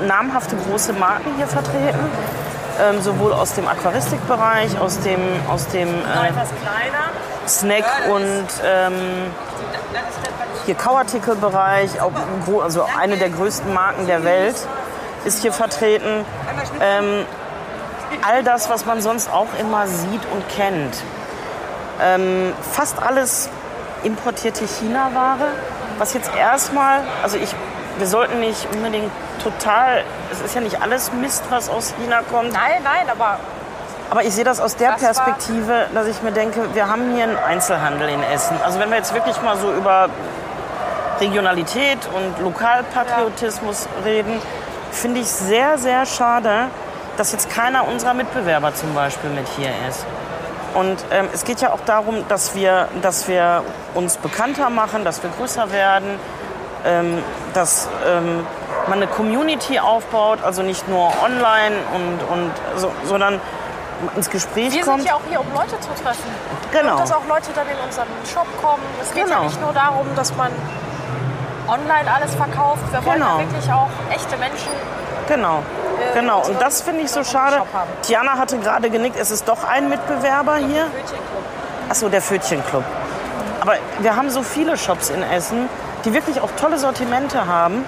namhafte 0.06 0.56
große 0.56 0.92
Marken 0.92 1.34
hier 1.36 1.46
vertreten. 1.46 1.98
Ähm, 2.80 3.02
sowohl 3.02 3.32
aus 3.32 3.54
dem 3.54 3.68
Aquaristikbereich, 3.68 4.78
aus 4.78 4.98
dem, 5.00 5.20
aus 5.50 5.68
dem 5.68 5.88
äh. 5.88 7.48
Snack 7.48 7.84
und 8.10 8.46
ähm, 8.64 8.94
hier 10.64 10.74
Kauartikelbereich, 10.74 12.00
auch 12.00 12.12
also 12.62 12.86
eine 12.98 13.16
der 13.16 13.30
größten 13.30 13.74
Marken 13.74 14.06
der 14.06 14.24
Welt 14.24 14.56
ist 15.24 15.42
hier 15.42 15.52
vertreten. 15.52 16.24
Ähm, 16.80 17.26
all 18.22 18.42
das, 18.42 18.70
was 18.70 18.86
man 18.86 19.00
sonst 19.00 19.30
auch 19.30 19.48
immer 19.58 19.86
sieht 19.86 20.22
und 20.32 20.48
kennt. 20.48 20.96
Ähm, 22.00 22.52
fast 22.72 23.02
alles 23.02 23.48
importierte 24.02 24.66
China-Ware, 24.66 25.48
was 25.98 26.14
jetzt 26.14 26.30
erstmal, 26.36 27.00
also 27.22 27.36
ich, 27.36 27.54
wir 27.98 28.06
sollten 28.06 28.40
nicht 28.40 28.66
unbedingt 28.74 29.10
total, 29.42 30.04
es 30.30 30.40
ist 30.40 30.54
ja 30.54 30.60
nicht 30.60 30.80
alles 30.82 31.12
Mist, 31.12 31.44
was 31.50 31.68
aus 31.68 31.94
China 31.98 32.22
kommt, 32.30 32.52
Nein, 32.52 32.82
nein, 32.82 33.08
aber 33.10 33.38
aber 34.10 34.24
ich 34.24 34.34
sehe 34.34 34.44
das 34.44 34.60
aus 34.60 34.76
der 34.76 34.92
Das 34.92 35.00
Perspektive, 35.00 35.86
dass 35.94 36.06
ich 36.06 36.20
mir 36.20 36.32
denke, 36.32 36.74
wir 36.74 36.86
haben 36.86 37.14
hier 37.14 37.24
einen 37.24 37.38
Einzelhandel 37.38 38.10
in 38.10 38.22
Essen. 38.22 38.58
Also 38.62 38.78
wenn 38.78 38.90
wir 38.90 38.98
jetzt 38.98 39.14
wirklich 39.14 39.40
mal 39.40 39.56
so 39.56 39.72
über 39.72 40.10
Regionalität 41.18 41.98
und 42.12 42.44
Lokalpatriotismus 42.44 43.88
reden, 44.04 44.38
finde 44.90 45.20
ich 45.20 45.28
sehr, 45.28 45.78
sehr 45.78 46.04
schade, 46.04 46.66
dass 47.16 47.32
jetzt 47.32 47.48
keiner 47.48 47.88
unserer 47.88 48.12
Mitbewerber 48.12 48.74
zum 48.74 48.94
Beispiel 48.94 49.30
mit 49.30 49.48
hier 49.56 49.70
ist. 49.88 50.04
Und 50.74 50.96
ähm, 51.10 51.28
es 51.32 51.44
geht 51.44 51.60
ja 51.60 51.72
auch 51.72 51.80
darum, 51.86 52.26
dass 52.28 52.54
wir, 52.54 52.88
dass 53.02 53.28
wir 53.28 53.62
uns 53.94 54.16
bekannter 54.16 54.70
machen, 54.70 55.04
dass 55.04 55.22
wir 55.22 55.30
größer 55.30 55.70
werden, 55.70 56.18
ähm, 56.84 57.22
dass 57.54 57.88
ähm, 58.06 58.46
man 58.88 58.98
eine 58.98 59.06
Community 59.06 59.78
aufbaut, 59.78 60.38
also 60.42 60.62
nicht 60.62 60.88
nur 60.88 61.12
online 61.22 61.76
und, 61.94 62.22
und 62.32 62.52
so, 62.76 62.90
sondern 63.04 63.40
ins 64.16 64.28
Gespräch 64.30 64.72
wir 64.72 64.82
kommt. 64.82 65.00
sind 65.02 65.08
ja 65.08 65.14
auch 65.14 65.20
hier, 65.28 65.40
um 65.40 65.46
Leute 65.54 65.78
zu 65.78 65.88
treffen. 66.02 66.24
Genau. 66.72 66.92
Und 66.94 67.00
dass 67.00 67.12
auch 67.12 67.26
Leute 67.28 67.50
dann 67.54 67.68
in 67.68 67.76
unseren 67.86 68.08
Shop 68.32 68.46
kommen. 68.60 68.82
Es 69.00 69.12
geht 69.12 69.28
ja 69.28 69.34
Genau. 69.36 69.44
nicht 69.44 69.60
nur 69.60 69.72
darum, 69.72 70.06
dass 70.16 70.34
man 70.36 70.50
online 71.68 72.10
alles 72.12 72.34
verkauft. 72.34 72.82
Wir 72.90 73.04
wollen 73.04 73.20
Genau. 73.20 73.38
ja 73.38 73.44
wirklich 73.50 73.72
auch 73.72 73.88
echte 74.10 74.36
Menschen. 74.38 74.72
Genau. 75.28 75.62
Genau, 76.14 76.42
und 76.42 76.60
das 76.60 76.82
finde 76.82 77.02
ich 77.02 77.10
so 77.10 77.24
schade. 77.24 77.62
Tiana 78.02 78.38
hatte 78.38 78.58
gerade 78.58 78.90
genickt, 78.90 79.16
es 79.18 79.30
ist 79.30 79.48
doch 79.48 79.64
ein 79.64 79.88
Mitbewerber 79.88 80.56
hier. 80.56 80.86
Achso, 81.88 82.08
der 82.08 82.22
Pfötchenclub. 82.22 82.84
Aber 83.60 83.74
wir 84.00 84.16
haben 84.16 84.30
so 84.30 84.42
viele 84.42 84.76
Shops 84.76 85.10
in 85.10 85.22
Essen, 85.22 85.68
die 86.04 86.12
wirklich 86.12 86.40
auch 86.40 86.50
tolle 86.60 86.78
Sortimente 86.78 87.46
haben. 87.46 87.84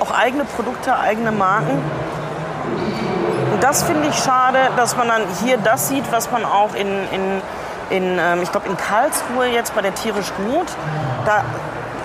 Auch 0.00 0.10
eigene 0.10 0.44
Produkte, 0.44 0.98
eigene 0.98 1.32
Marken. 1.32 1.82
Und 3.52 3.62
das 3.62 3.82
finde 3.82 4.08
ich 4.08 4.16
schade, 4.16 4.58
dass 4.76 4.96
man 4.96 5.08
dann 5.08 5.22
hier 5.42 5.58
das 5.58 5.88
sieht, 5.88 6.10
was 6.12 6.30
man 6.30 6.44
auch 6.44 6.74
in, 6.74 6.88
in, 7.10 7.42
in 7.90 8.18
ähm, 8.18 8.42
ich 8.42 8.50
glaube 8.50 8.68
in 8.68 8.76
Karlsruhe 8.76 9.46
jetzt 9.46 9.74
bei 9.74 9.82
der 9.82 9.94
Tierisch 9.94 10.32
Gut, 10.36 10.66
da 11.24 11.44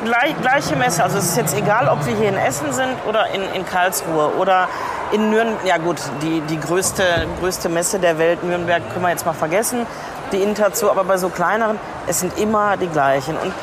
gleich, 0.04 0.39
gleiche 0.41 0.75
Messe, 0.75 1.04
also 1.04 1.17
es 1.17 1.25
ist 1.25 1.38
jetzt 1.38 1.58
egal, 1.58 1.88
ob 1.89 2.06
wir 2.06 2.15
hier 2.15 2.30
in 2.30 2.38
Essen 2.38 2.71
sind 2.71 2.95
oder 3.08 3.28
in, 3.34 3.41
in 3.54 3.65
Karlsruhe 3.65 4.36
oder 4.38 4.67
in 5.12 5.30
Nürnberg, 5.30 5.65
ja 5.65 5.78
gut, 5.78 5.98
die, 6.22 6.41
die 6.41 6.60
größte, 6.60 7.04
größte 7.39 7.69
Messe 7.69 8.00
der 8.00 8.17
Welt, 8.17 8.43
Nürnberg, 8.43 8.82
können 8.91 9.04
wir 9.04 9.10
jetzt 9.10 9.26
mal 9.26 9.34
vergessen, 9.34 9.86
die 10.32 10.41
Interzo, 10.41 10.89
aber 10.89 11.04
bei 11.04 11.17
so 11.17 11.30
kleineren, 11.30 11.80
es 12.08 12.19
sind 12.19 12.38
immer 12.38 12.78
die 12.78 12.88
gleichen. 12.88 13.38
Und 13.38 13.54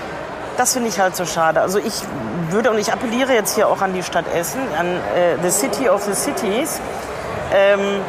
das 0.56 0.72
finde 0.72 0.88
ich 0.88 0.98
halt 0.98 1.16
so 1.16 1.26
schade. 1.26 1.60
Also 1.60 1.78
ich 1.78 2.02
würde, 2.50 2.70
und 2.70 2.78
ich 2.78 2.92
appelliere 2.92 3.32
jetzt 3.34 3.54
hier 3.54 3.68
auch 3.68 3.82
an 3.82 3.92
die 3.92 4.02
Stadt 4.02 4.24
Essen, 4.34 4.60
an 4.78 4.86
äh, 4.86 5.36
the 5.42 5.50
City 5.50 5.88
of 5.88 6.02
the 6.02 6.14
Cities, 6.14 6.80
ähm, 7.54 8.00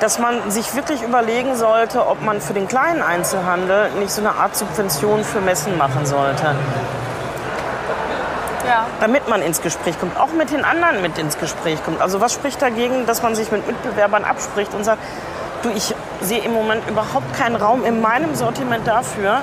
dass 0.00 0.18
man 0.18 0.50
sich 0.50 0.74
wirklich 0.74 1.02
überlegen 1.02 1.54
sollte, 1.54 2.06
ob 2.06 2.22
man 2.22 2.40
für 2.40 2.54
den 2.54 2.66
kleinen 2.66 3.02
Einzelhandel 3.02 3.90
nicht 4.00 4.10
so 4.10 4.20
eine 4.20 4.34
Art 4.34 4.56
Subvention 4.56 5.22
für 5.22 5.40
Messen 5.40 5.78
machen 5.78 6.06
sollte. 6.06 6.56
Ja. 8.66 8.86
Damit 9.00 9.28
man 9.28 9.42
ins 9.42 9.60
Gespräch 9.62 9.98
kommt, 9.98 10.18
auch 10.18 10.32
mit 10.32 10.50
den 10.50 10.64
anderen 10.64 11.02
mit 11.02 11.18
ins 11.18 11.38
Gespräch 11.38 11.82
kommt. 11.84 12.00
Also 12.00 12.20
was 12.20 12.32
spricht 12.32 12.60
dagegen, 12.62 13.06
dass 13.06 13.22
man 13.22 13.34
sich 13.34 13.50
mit 13.50 13.66
Mitbewerbern 13.66 14.24
abspricht 14.24 14.74
und 14.74 14.84
sagt, 14.84 15.02
du, 15.62 15.70
ich 15.70 15.94
sehe 16.20 16.40
im 16.40 16.52
Moment 16.52 16.88
überhaupt 16.88 17.34
keinen 17.36 17.56
Raum 17.56 17.84
in 17.84 18.00
meinem 18.00 18.34
Sortiment 18.34 18.86
dafür, 18.86 19.42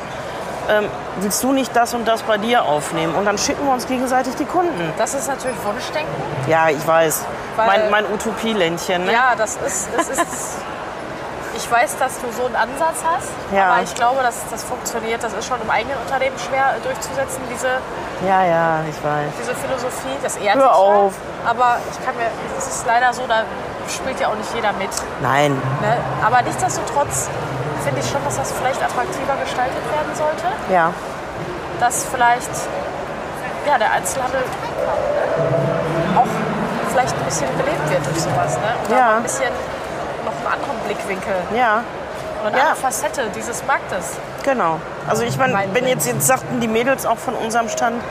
ähm, 0.69 0.86
willst 1.21 1.43
du 1.43 1.51
nicht 1.51 1.75
das 1.75 1.93
und 1.93 2.08
das 2.08 2.21
bei 2.21 2.38
dir 2.38 2.63
aufnehmen? 2.63 3.15
Und 3.15 3.25
dann 3.25 3.38
schicken 3.38 3.65
wir 3.65 3.73
uns 3.73 3.88
gegenseitig 3.88 4.36
die 4.36 4.45
Kunden. 4.45 4.93
Das 4.97 5.13
ist 5.15 5.27
natürlich 5.27 5.58
Wunschdenken. 5.65 6.13
Ja, 6.47 6.69
ich 6.69 6.86
weiß. 6.86 7.25
Weil- 7.55 7.65
mein 7.67 7.89
mein 7.89 8.05
Utopieländchen. 8.13 9.05
Ne? 9.05 9.12
Ja, 9.12 9.34
das 9.36 9.58
ist, 9.65 9.89
es 9.97 10.10
ist. 10.10 10.58
Ich 11.69 11.75
weiß, 11.75 11.97
dass 11.99 12.17
du 12.19 12.32
so 12.32 12.45
einen 12.47 12.55
Ansatz 12.55 12.97
hast, 13.05 13.29
Ja. 13.53 13.69
aber 13.73 13.84
ich 13.84 13.93
glaube, 13.93 14.23
dass 14.23 14.41
das 14.49 14.63
funktioniert. 14.63 15.21
Das 15.23 15.34
ist 15.34 15.45
schon 15.47 15.62
im 15.62 15.69
eigenen 15.69 15.97
Unternehmen 15.99 16.36
schwer 16.39 16.73
äh, 16.75 16.82
durchzusetzen, 16.82 17.41
diese, 17.53 17.77
Ja, 18.25 18.43
ja, 18.43 18.79
ich 18.89 18.97
weiß. 19.03 19.29
diese 19.39 19.53
Philosophie. 19.53 20.17
Das 20.23 20.38
ehrt 20.38 20.55
Hör 20.58 20.75
auf. 20.75 21.13
Aber 21.45 21.77
ich 21.91 22.03
kann 22.03 22.15
mir, 22.17 22.25
es 22.58 22.65
ist 22.67 22.88
leider 22.88 23.13
so, 23.13 23.21
da 23.27 23.43
spielt 23.88 24.19
ja 24.19 24.29
auch 24.29 24.36
nicht 24.36 24.49
jeder 24.55 24.73
mit. 24.73 24.89
Nein. 25.21 25.53
Ne? 25.82 25.97
Aber 26.25 26.41
nichtsdestotrotz 26.41 27.29
finde 27.86 28.01
ich 28.01 28.10
schon, 28.10 28.23
dass 28.25 28.38
das 28.38 28.51
vielleicht 28.51 28.82
attraktiver 28.82 29.36
gestaltet 29.39 29.84
werden 29.93 30.15
sollte. 30.15 30.47
Ja. 30.73 30.91
Dass 31.79 32.05
vielleicht 32.05 32.49
ja, 33.67 33.77
der 33.77 33.91
Einzelhandel 33.91 34.41
auch 36.17 36.25
vielleicht 36.91 37.15
ein 37.15 37.25
bisschen 37.25 37.47
belebt 37.58 37.89
wird 37.91 38.05
durch 38.08 38.19
sowas. 38.21 38.58
Ne? 38.58 38.73
Oder 38.88 38.97
Ja. 38.97 39.15
ein 39.17 39.23
bisschen 39.23 39.53
anderen 40.51 40.77
Blickwinkel 40.85 41.33
Ja, 41.55 41.83
und 42.43 42.47
eine 42.53 42.57
Ja. 42.57 42.75
Facette 42.75 43.23
dieses 43.35 43.63
Marktes. 43.65 44.17
genau. 44.43 44.79
Also 45.07 45.23
ich 45.23 45.38
meine, 45.38 45.53
Mein 45.53 45.73
wenn 45.73 45.88
jetzt, 45.88 46.05
jetzt 46.07 46.27
sagten 46.27 46.59
die 46.59 46.67
Mädels 46.67 47.05
auch 47.05 47.17
von 47.17 47.33
unserem 47.35 47.67
Stand 47.69 48.01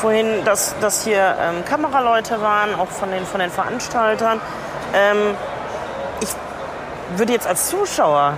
vorhin, 0.00 0.44
dass, 0.44 0.74
dass 0.80 1.02
hier 1.04 1.36
ähm, 1.40 1.64
Kameraleute 1.64 2.40
waren, 2.40 2.74
auch 2.74 2.88
von 2.88 3.10
den, 3.10 3.24
von 3.26 3.40
den 3.40 3.50
Veranstaltern. 3.50 4.40
Ähm, 4.94 5.36
ich 6.20 6.28
würde 7.16 7.32
jetzt 7.32 7.46
als 7.46 7.68
Zuschauer, 7.68 8.34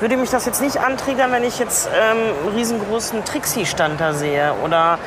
würde 0.00 0.16
mich 0.16 0.30
das 0.30 0.46
jetzt 0.46 0.62
nicht 0.62 0.78
antriggern, 0.80 1.32
wenn 1.32 1.44
ich 1.44 1.58
jetzt 1.58 1.88
ähm, 1.94 2.16
einen 2.46 2.54
riesengroßen 2.56 3.24
Trixie-Stand 3.24 4.00
da 4.00 4.14
sehe 4.14 4.54
oder 4.64 4.98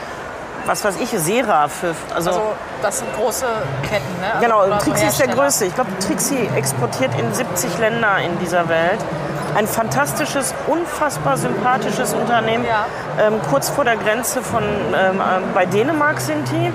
was 0.65 0.83
weiß 0.85 0.95
ich, 1.01 1.09
Sera 1.09 1.67
für, 1.67 1.93
also, 2.13 2.29
Also 2.29 2.53
das 2.81 2.99
sind 2.99 3.13
große 3.15 3.45
Ketten. 3.89 4.12
Ne? 4.23 4.33
Also, 4.33 4.41
Genau, 4.41 4.79
Trixie 4.79 5.05
ist 5.05 5.19
der 5.19 5.27
größte. 5.27 5.65
Ich 5.65 5.75
glaube, 5.75 5.89
Trixie 5.99 6.49
exportiert 6.55 7.11
in 7.19 7.33
70 7.33 7.77
Länder 7.79 8.17
in 8.23 8.37
dieser 8.39 8.69
Welt. 8.69 8.99
Ein 9.55 9.67
fantastisches, 9.67 10.53
unfassbar 10.67 11.37
sympathisches 11.37 12.13
Unternehmen. 12.13 12.65
Ja. 12.65 12.85
Ähm, 13.19 13.39
kurz 13.49 13.69
vor 13.69 13.83
der 13.83 13.97
Grenze 13.97 14.41
von 14.41 14.63
ähm, 14.63 15.19
äh, 15.19 15.21
bei 15.53 15.65
Dänemark 15.65 16.19
sind 16.19 16.49
die. 16.51 16.71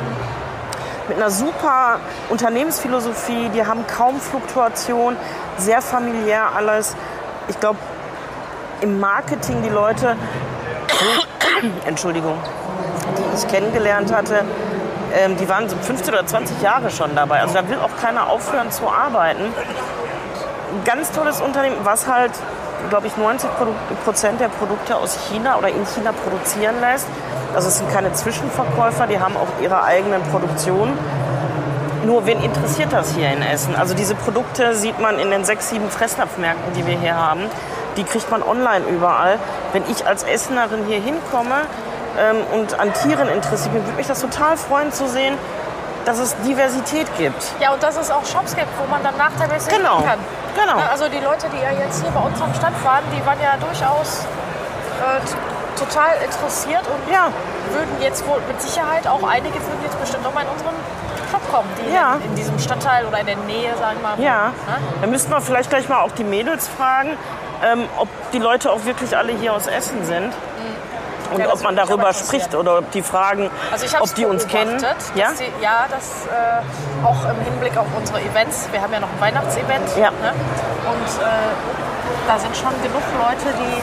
Mit 1.08 1.16
einer 1.16 1.30
super 1.30 2.00
Unternehmensphilosophie. 2.28 3.48
Die 3.54 3.64
haben 3.64 3.86
kaum 3.86 4.20
Fluktuation, 4.20 5.16
sehr 5.56 5.80
familiär 5.80 6.50
alles. 6.54 6.94
Ich 7.48 7.58
glaube, 7.58 7.78
im 8.82 9.00
Marketing 9.00 9.62
die 9.62 9.70
Leute, 9.70 10.16
Entschuldigung, 11.86 12.38
die 13.16 13.38
ich 13.38 13.48
kennengelernt 13.48 14.14
hatte, 14.14 14.44
ähm, 15.14 15.36
die 15.36 15.48
waren 15.48 15.68
so 15.68 15.76
15 15.76 16.12
oder 16.14 16.26
20 16.26 16.60
Jahre 16.62 16.90
schon 16.90 17.14
dabei. 17.14 17.40
Also 17.40 17.54
da 17.54 17.68
will 17.68 17.78
auch 17.78 18.00
keiner 18.00 18.28
aufhören 18.28 18.70
zu 18.70 18.88
arbeiten. 18.88 19.42
Ein 19.42 20.84
ganz 20.84 21.10
tolles 21.12 21.40
Unternehmen, 21.40 21.76
was 21.84 22.06
halt, 22.06 22.32
glaube 22.90 23.06
ich, 23.06 23.16
90 23.16 23.48
Produ- 23.50 23.74
Prozent 24.04 24.40
der 24.40 24.48
Produkte 24.48 24.96
aus 24.96 25.18
China 25.28 25.56
oder 25.56 25.68
in 25.68 25.84
China 25.86 26.12
produzieren 26.12 26.80
lässt. 26.80 27.06
Also 27.54 27.68
es 27.68 27.78
sind 27.78 27.90
keine 27.90 28.12
Zwischenverkäufer, 28.12 29.06
die 29.06 29.18
haben 29.18 29.36
auch 29.36 29.62
ihre 29.62 29.82
eigenen 29.82 30.22
Produktionen. 30.24 30.98
Nur 32.04 32.26
wen 32.26 32.40
interessiert 32.42 32.92
das 32.92 33.14
hier 33.14 33.30
in 33.30 33.42
Essen? 33.42 33.74
Also 33.74 33.94
diese 33.94 34.14
Produkte 34.14 34.74
sieht 34.74 35.00
man 35.00 35.18
in 35.18 35.30
den 35.30 35.44
sechs, 35.44 35.70
sieben 35.70 35.90
Fressnapfmärkten, 35.90 36.72
die 36.74 36.86
wir 36.86 36.98
hier 36.98 37.16
haben. 37.16 37.40
Die 37.96 38.04
kriegt 38.04 38.30
man 38.30 38.42
online 38.42 38.84
überall. 38.86 39.38
Wenn 39.72 39.82
ich 39.90 40.06
als 40.06 40.22
Essenerin 40.22 40.84
hier 40.86 41.00
hinkomme 41.00 41.62
ähm, 42.18 42.36
und 42.52 42.78
an 42.78 42.92
Tieren 42.94 43.28
interessiert 43.28 43.72
bin, 43.72 43.84
würde 43.84 43.96
mich 43.96 44.06
das 44.06 44.20
total 44.20 44.56
freuen 44.56 44.92
zu 44.92 45.06
sehen, 45.08 45.36
dass 46.04 46.18
es 46.18 46.34
Diversität 46.42 47.06
gibt. 47.18 47.42
Ja, 47.60 47.72
und 47.72 47.82
dass 47.82 47.96
es 47.96 48.10
auch 48.10 48.24
Shops 48.24 48.54
gibt, 48.56 48.68
wo 48.78 48.90
man 48.90 49.02
dann 49.02 49.16
nach 49.16 49.32
der 49.38 49.48
Messe 49.48 49.70
Genau. 49.70 49.98
kann. 50.00 50.18
Genau. 50.54 50.78
Ja, 50.78 50.88
Also 50.90 51.08
die 51.08 51.18
Leute, 51.20 51.46
die 51.52 51.62
ja 51.62 51.70
jetzt 51.84 52.02
hier 52.02 52.10
bei 52.10 52.20
uns 52.20 52.40
am 52.40 52.52
Stand 52.54 52.82
waren, 52.84 53.02
die 53.14 53.24
waren 53.26 53.38
ja 53.42 53.56
durchaus 53.60 54.24
äh, 55.00 55.78
total 55.78 56.16
interessiert 56.24 56.82
und 56.88 57.12
Ja, 57.12 57.28
würden 57.72 57.94
jetzt 58.00 58.26
wohl 58.26 58.40
mit 58.48 58.60
Sicherheit 58.60 59.06
auch 59.06 59.22
einige 59.28 59.54
würden 59.54 59.80
jetzt 59.84 60.00
bestimmt 60.00 60.26
auch 60.26 60.34
mal 60.34 60.42
in 60.42 60.48
unseren 60.48 60.74
Shop 61.30 61.42
kommen, 61.52 61.68
die 61.78 61.94
Ja. 61.94 62.14
in, 62.14 62.22
in 62.30 62.34
diesem 62.36 62.58
Stadtteil 62.58 63.04
oder 63.06 63.20
in 63.20 63.26
der 63.26 63.36
Nähe, 63.36 63.76
sagen 63.78 63.98
wir 64.00 64.08
mal. 64.16 64.20
ja. 64.20 64.46
Ne? 64.48 64.52
Dann 65.02 65.10
müssten 65.10 65.30
wir 65.30 65.40
vielleicht 65.40 65.68
gleich 65.70 65.88
mal 65.88 66.00
auch 66.00 66.12
die 66.12 66.24
Mädels 66.24 66.66
fragen, 66.68 67.16
ähm, 67.62 67.84
ob 67.98 68.08
die 68.32 68.38
Leute 68.38 68.72
auch 68.72 68.84
wirklich 68.86 69.16
alle 69.16 69.32
hier 69.32 69.52
aus 69.52 69.66
Essen 69.66 70.04
sind. 70.04 70.32
Und 71.32 71.40
Ja, 71.40 71.52
ob 71.52 71.62
man 71.62 71.76
darüber 71.76 72.12
spricht 72.12 72.54
oder 72.54 72.78
ob 72.78 72.90
die 72.92 73.02
fragen, 73.02 73.50
Also 73.70 73.86
ob 74.00 74.14
die 74.14 74.24
uns 74.24 74.46
kennen. 74.46 74.82
Ja? 75.14 75.28
Die, 75.38 75.62
ja, 75.62 75.84
das 75.90 76.26
äh, 76.26 77.06
auch 77.06 77.22
im 77.30 77.40
Hinblick 77.44 77.76
auf 77.76 77.86
unsere 77.96 78.20
Events. 78.20 78.68
Wir 78.72 78.80
haben 78.80 78.92
ja 78.92 79.00
noch 79.00 79.08
ein 79.08 79.20
Weihnachtsevent. 79.20 79.96
Ja. 79.96 80.10
Ne? 80.10 80.32
Und 80.32 81.22
äh, 81.22 81.28
da 82.26 82.38
sind 82.38 82.56
schon 82.56 82.70
genug 82.82 83.02
Leute, 83.18 83.54
die, 83.58 83.82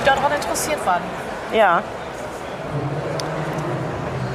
die 0.00 0.04
daran 0.04 0.32
interessiert 0.32 0.84
waren. 0.86 1.02
Ja. 1.52 1.82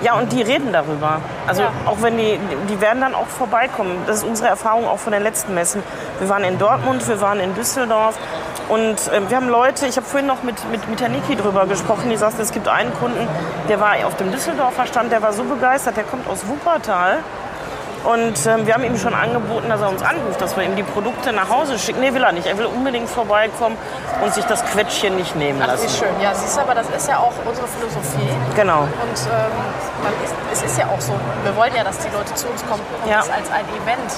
Ja, 0.04 0.16
und 0.16 0.32
die 0.34 0.42
reden 0.42 0.74
darüber. 0.74 1.22
Also 1.48 1.62
Ja. 1.62 1.72
auch 1.86 2.02
wenn 2.02 2.18
die, 2.18 2.38
die 2.70 2.82
werden 2.82 3.00
dann 3.02 3.16
auch 3.16 3.28
vorbeikommen. 3.28 4.04
Das 4.06 4.18
ist 4.18 4.24
unsere 4.26 4.50
Erfahrung 4.50 4.86
auch 4.86 5.00
von 5.00 5.14
den 5.14 5.24
letzten 5.24 5.54
Messen. 5.54 5.82
Wir 6.20 6.28
waren 6.28 6.44
in 6.44 6.60
Dortmund, 6.60 7.08
wir 7.08 7.22
waren 7.22 7.40
in 7.40 7.56
Düsseldorf 7.56 8.16
und 8.70 8.96
äh, 9.12 9.30
wir 9.30 9.38
haben 9.38 9.50
Leute, 9.50 9.88
ich 9.88 9.98
habe 9.98 10.06
vorhin 10.06 10.28
noch 10.28 10.44
mit, 10.44 10.56
mit, 10.72 10.88
mit 10.90 11.00
der 11.00 11.10
Niki 11.10 11.36
drüber 11.36 11.66
gesprochen, 11.66 12.10
die 12.10 12.18
sagte, 12.18 12.42
es 12.42 12.52
gibt 12.52 12.68
einen 12.68 12.94
Kunden, 12.94 13.28
der 13.70 13.80
war 13.80 13.94
auf 14.06 14.16
dem 14.18 14.32
Düsseldorfer 14.32 14.86
Stand, 14.86 15.12
der 15.12 15.22
war 15.22 15.34
so 15.34 15.44
begeistert, 15.44 15.98
der 15.98 16.04
kommt 16.04 16.28
aus 16.28 16.48
Wuppertal. 16.48 17.20
Und 18.04 18.46
ähm, 18.48 18.68
wir 18.68 18.74
haben 18.74 18.84
ihm 18.84 18.98
schon 18.98 19.14
angeboten, 19.14 19.70
dass 19.70 19.80
er 19.80 19.88
uns 19.88 20.02
anruft, 20.02 20.42
dass 20.42 20.58
wir 20.58 20.64
ihm 20.64 20.76
die 20.76 20.84
Produkte 20.84 21.32
nach 21.32 21.50
Hause 21.50 21.80
schicken. 21.80 22.02
Nee, 22.02 22.14
will 22.14 22.24
er 22.24 22.34
nicht. 22.34 22.46
Er 22.46 22.58
will 22.58 22.66
unbedingt 22.66 23.08
vorbeikommen 23.08 23.78
und 24.22 24.34
sich 24.34 24.44
das 24.44 24.64
Quetschchen 24.66 25.16
nicht 25.16 25.38
nehmen 25.38 25.62
Ach, 25.64 25.68
lassen. 25.68 25.86
wie 25.88 25.90
schön. 25.90 26.22
Ja, 26.22 26.36
siehst 26.36 26.58
du, 26.58 26.62
aber 26.62 26.76
das 26.76 26.90
ist 26.90 27.08
ja 27.08 27.20
auch 27.20 27.32
unsere 27.46 27.66
Philosophie. 27.66 28.28
Genau. 28.58 28.82
Und 28.82 28.90
ähm, 28.90 29.52
man 30.04 30.14
ist, 30.24 30.34
es 30.52 30.62
ist 30.64 30.78
ja 30.78 30.86
auch 30.88 31.00
so, 31.02 31.14
wir 31.44 31.56
wollen 31.56 31.74
ja, 31.76 31.84
dass 31.84 31.98
die 32.00 32.10
Leute 32.10 32.34
zu 32.36 32.48
uns 32.48 32.62
kommen 32.68 32.84
und 33.04 33.10
Ja. 33.10 33.18
das 33.20 33.30
als 33.30 33.50
ein 33.52 33.66
Event. 33.82 34.10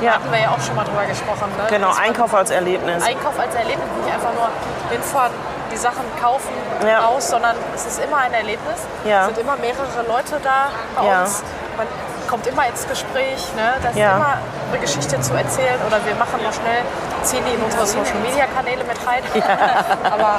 Da 0.00 0.04
Ja. 0.06 0.12
hatten 0.14 0.30
wir 0.30 0.40
ja 0.40 0.50
auch 0.50 0.60
schon 0.60 0.74
mal 0.76 0.84
drüber 0.84 1.04
gesprochen. 1.04 1.50
Ne? 1.58 1.64
Genau, 1.68 1.88
Dass 1.88 1.98
Einkauf 2.00 2.34
als 2.34 2.50
Erlebnis. 2.50 3.04
Einkauf 3.04 3.38
als 3.38 3.54
Erlebnis, 3.54 3.86
nicht 4.04 4.14
einfach 4.14 4.32
nur 4.34 4.48
hinfahren, 4.90 5.32
die 5.70 5.76
Sachen 5.76 6.04
kaufen, 6.20 6.52
Ja. 6.86 7.00
raus, 7.06 7.28
sondern 7.28 7.56
es 7.74 7.86
ist 7.86 8.02
immer 8.04 8.18
ein 8.18 8.32
Erlebnis. 8.32 8.80
Ja. 9.04 9.20
Es 9.20 9.26
sind 9.34 9.38
immer 9.38 9.56
mehrere 9.56 10.02
Leute 10.08 10.38
da 10.42 10.68
bei 10.96 11.06
Ja. 11.06 11.20
uns. 11.22 11.42
Man 11.76 11.86
kommt 12.28 12.46
immer 12.46 12.66
ins 12.66 12.86
Gespräch, 12.88 13.48
ne? 13.56 13.74
da 13.82 13.88
ist 13.90 13.96
Ja. 13.96 14.16
immer 14.16 14.34
eine 14.70 14.78
Geschichte 14.80 15.20
zu 15.20 15.34
erzählen 15.34 15.78
oder 15.86 15.98
wir 16.04 16.14
machen 16.16 16.40
noch 16.42 16.52
schnell, 16.52 16.82
ziehen 17.22 17.44
die 17.46 17.54
in 17.54 17.62
unsere 17.62 17.84
Social 17.86 18.16
Media 18.22 18.46
Kanäle 18.46 18.84
mit 18.84 18.96
rein. 19.06 19.22
Aber 20.10 20.38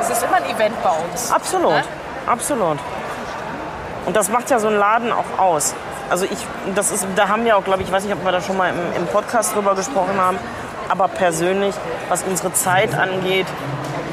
es 0.00 0.10
ist 0.10 0.22
immer 0.22 0.36
ein 0.36 0.44
Event 0.46 0.82
bei 0.82 0.90
uns. 0.90 1.30
Absolut, 1.32 1.72
Ne? 1.72 1.82
absolut. 2.26 2.78
Und 4.06 4.16
das 4.16 4.28
macht 4.30 4.50
ja 4.50 4.58
so 4.58 4.68
einen 4.68 4.78
Laden 4.78 5.12
auch 5.12 5.38
aus. 5.38 5.74
Also 6.10 6.24
ich, 6.26 6.36
das 6.74 6.90
ist, 6.90 7.06
da 7.16 7.28
haben 7.28 7.44
wir 7.44 7.56
auch, 7.56 7.64
glaube 7.64 7.80
ich, 7.82 7.88
ich 7.88 7.92
weiß 7.94 8.04
nicht, 8.04 8.14
ob 8.14 8.24
wir 8.24 8.32
da 8.32 8.40
schon 8.40 8.56
mal 8.56 8.70
im, 8.70 9.02
im 9.02 9.06
Podcast 9.06 9.54
drüber 9.54 9.74
gesprochen 9.74 10.20
haben, 10.20 10.38
aber 10.88 11.08
persönlich, 11.08 11.74
was 12.08 12.22
unsere 12.24 12.52
Zeit 12.52 12.94
angeht, 12.94 13.46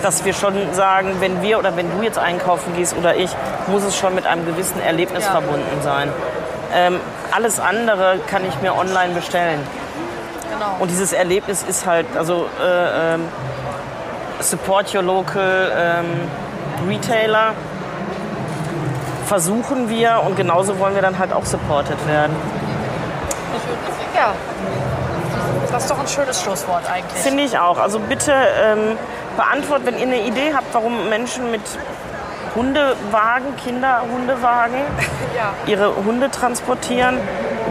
dass 0.01 0.23
wir 0.25 0.33
schon 0.33 0.55
sagen, 0.73 1.17
wenn 1.19 1.41
wir 1.41 1.59
oder 1.59 1.75
wenn 1.75 1.91
du 1.95 2.01
jetzt 2.03 2.17
einkaufen 2.17 2.73
gehst 2.75 2.95
oder 2.97 3.15
ich, 3.15 3.29
muss 3.67 3.83
es 3.83 3.95
schon 3.97 4.15
mit 4.15 4.25
einem 4.25 4.45
gewissen 4.45 4.79
Erlebnis 4.81 5.25
Ja. 5.25 5.31
verbunden 5.31 5.81
sein. 5.83 6.09
Ähm, 6.73 6.99
alles 7.31 7.59
andere 7.59 8.19
kann 8.27 8.43
ich 8.47 8.61
mir 8.61 8.73
online 8.75 9.13
bestellen. 9.13 9.59
Genau. 10.51 10.77
Und 10.79 10.89
dieses 10.89 11.11
Erlebnis 11.13 11.63
ist 11.63 11.85
halt, 11.85 12.05
also 12.17 12.47
äh, 12.63 13.15
ähm, 13.15 13.27
support 14.39 14.95
your 14.95 15.03
local 15.03 15.71
ähm, 15.75 16.89
retailer 16.89 17.53
versuchen 19.31 19.87
wir 19.87 20.21
und 20.25 20.35
genauso 20.35 20.77
wollen 20.77 20.93
wir 20.93 21.01
dann 21.01 21.17
halt 21.17 21.31
auch 21.31 21.45
supported 21.45 21.95
werden. 22.05 22.35
Ja, 24.13 24.33
das 25.71 25.83
ist 25.83 25.89
doch 25.89 25.99
ein 26.01 26.07
schönes 26.09 26.41
Schlusswort 26.41 26.83
eigentlich. 26.91 27.21
Finde 27.21 27.43
ich 27.43 27.57
auch. 27.57 27.77
Also 27.77 27.99
bitte 27.99 28.33
ähm, 28.33 28.97
beantwortet, 29.37 29.87
wenn 29.87 29.95
ihr 29.99 30.07
eine 30.07 30.27
Idee 30.27 30.51
habt, 30.53 30.73
warum 30.73 31.07
Menschen 31.07 31.49
mit 31.49 31.61
Hundewagen, 32.55 33.55
Kinderhundewagen, 33.63 34.81
Ja. 35.37 35.53
ihre 35.65 35.95
Hunde 35.95 36.29
transportieren, 36.29 37.17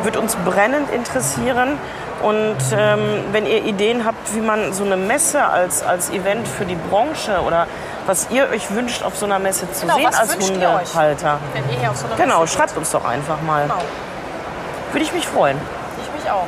wird 0.03 0.17
uns 0.17 0.37
brennend 0.37 0.91
interessieren. 0.91 1.77
Und 2.23 2.57
ähm, 2.75 3.01
wenn 3.33 3.45
ihr 3.45 3.65
Ideen 3.65 4.07
habt, 4.07 4.35
wie 4.35 4.41
man 4.41 4.73
so 4.73 4.85
eine 4.85 4.97
Messe 4.97 5.45
als, 5.45 5.83
als 5.83 6.09
Event 6.09 6.49
für 6.49 6.65
die 6.65 6.77
Branche 6.89 7.41
oder 7.47 7.67
was 8.11 8.27
ihr 8.31 8.49
euch 8.51 8.69
wünscht, 8.75 9.05
auf 9.05 9.17
so 9.17 9.25
einer 9.25 9.39
Messe 9.39 9.71
zu 9.71 9.83
Genau, 9.83 9.95
sehen 9.95 10.07
was 10.09 10.19
als 10.19 10.33
wünscht 10.35 10.51
ihr 10.51 10.69
euch? 10.69 10.89
Hundehalter. 10.89 11.39
Wenn 11.53 11.71
ihr 11.71 11.79
hier 11.79 11.91
auf 11.93 11.97
so 11.97 12.07
einer 12.07 12.17
Genau, 12.17 12.41
Messe 12.41 12.57
schreibt 12.57 12.77
uns 12.77 12.91
doch 12.91 13.05
einfach 13.05 13.41
mal. 13.43 13.63
Genau, 13.63 13.79
Würde 14.93 15.05
ich 15.05 15.13
mich 15.13 15.27
freuen. 15.29 15.57
ich 16.05 16.21
mich 16.23 16.31
auch. 16.31 16.47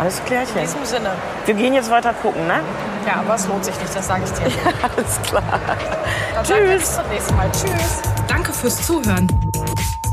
Alles 0.00 0.18
In 0.20 0.24
klärchen. 0.24 0.60
diesem 0.60 0.84
Sinne. 0.86 1.10
Wir 1.44 1.54
gehen 1.54 1.74
jetzt 1.74 1.90
weiter 1.90 2.12
gucken, 2.14 2.46
ne? 2.46 2.60
Ja, 3.06 3.20
aber 3.20 3.34
es 3.34 3.46
lohnt 3.46 3.64
sich 3.64 3.78
nicht, 3.78 3.94
das 3.94 4.06
sage 4.06 4.22
ich 4.24 4.32
dir. 4.32 4.44
Alles 4.96 5.22
klar. 5.22 5.42
Dann 6.34 6.44
Tschüss. 6.44 6.80
bis 6.82 6.94
zum 6.96 7.08
nächsten 7.08 7.36
Mal. 7.36 7.50
Tschüss. 7.52 8.02
Danke 8.26 8.52
fürs 8.52 8.86
Zuhören. 8.86 9.45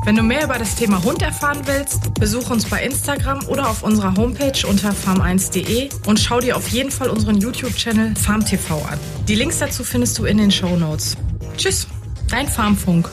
Wenn 0.05 0.17
du 0.17 0.23
mehr 0.23 0.43
über 0.43 0.57
das 0.57 0.75
Thema 0.75 1.01
Hund 1.03 1.21
erfahren 1.21 1.61
willst, 1.63 2.13
besuch 2.15 2.49
uns 2.49 2.69
bei 2.69 2.83
Instagram 2.83 3.47
oder 3.47 3.69
auf 3.69 3.83
unserer 3.83 4.15
Homepage 4.17 4.67
unter 4.67 4.89
farm1.de 4.91 5.89
und 6.05 6.19
schau 6.19 6.41
dir 6.41 6.57
auf 6.57 6.67
jeden 6.67 6.91
Fall 6.91 7.09
unseren 7.09 7.37
YouTube-Channel 7.37 8.13
FarmTV 8.15 8.71
an. 8.85 8.99
Die 9.29 9.35
Links 9.35 9.59
dazu 9.59 9.85
findest 9.85 10.19
du 10.19 10.25
in 10.25 10.37
den 10.37 10.51
Show 10.51 10.75
Notes. 10.75 11.15
Tschüss, 11.55 11.87
dein 12.29 12.49
Farmfunk. 12.49 13.09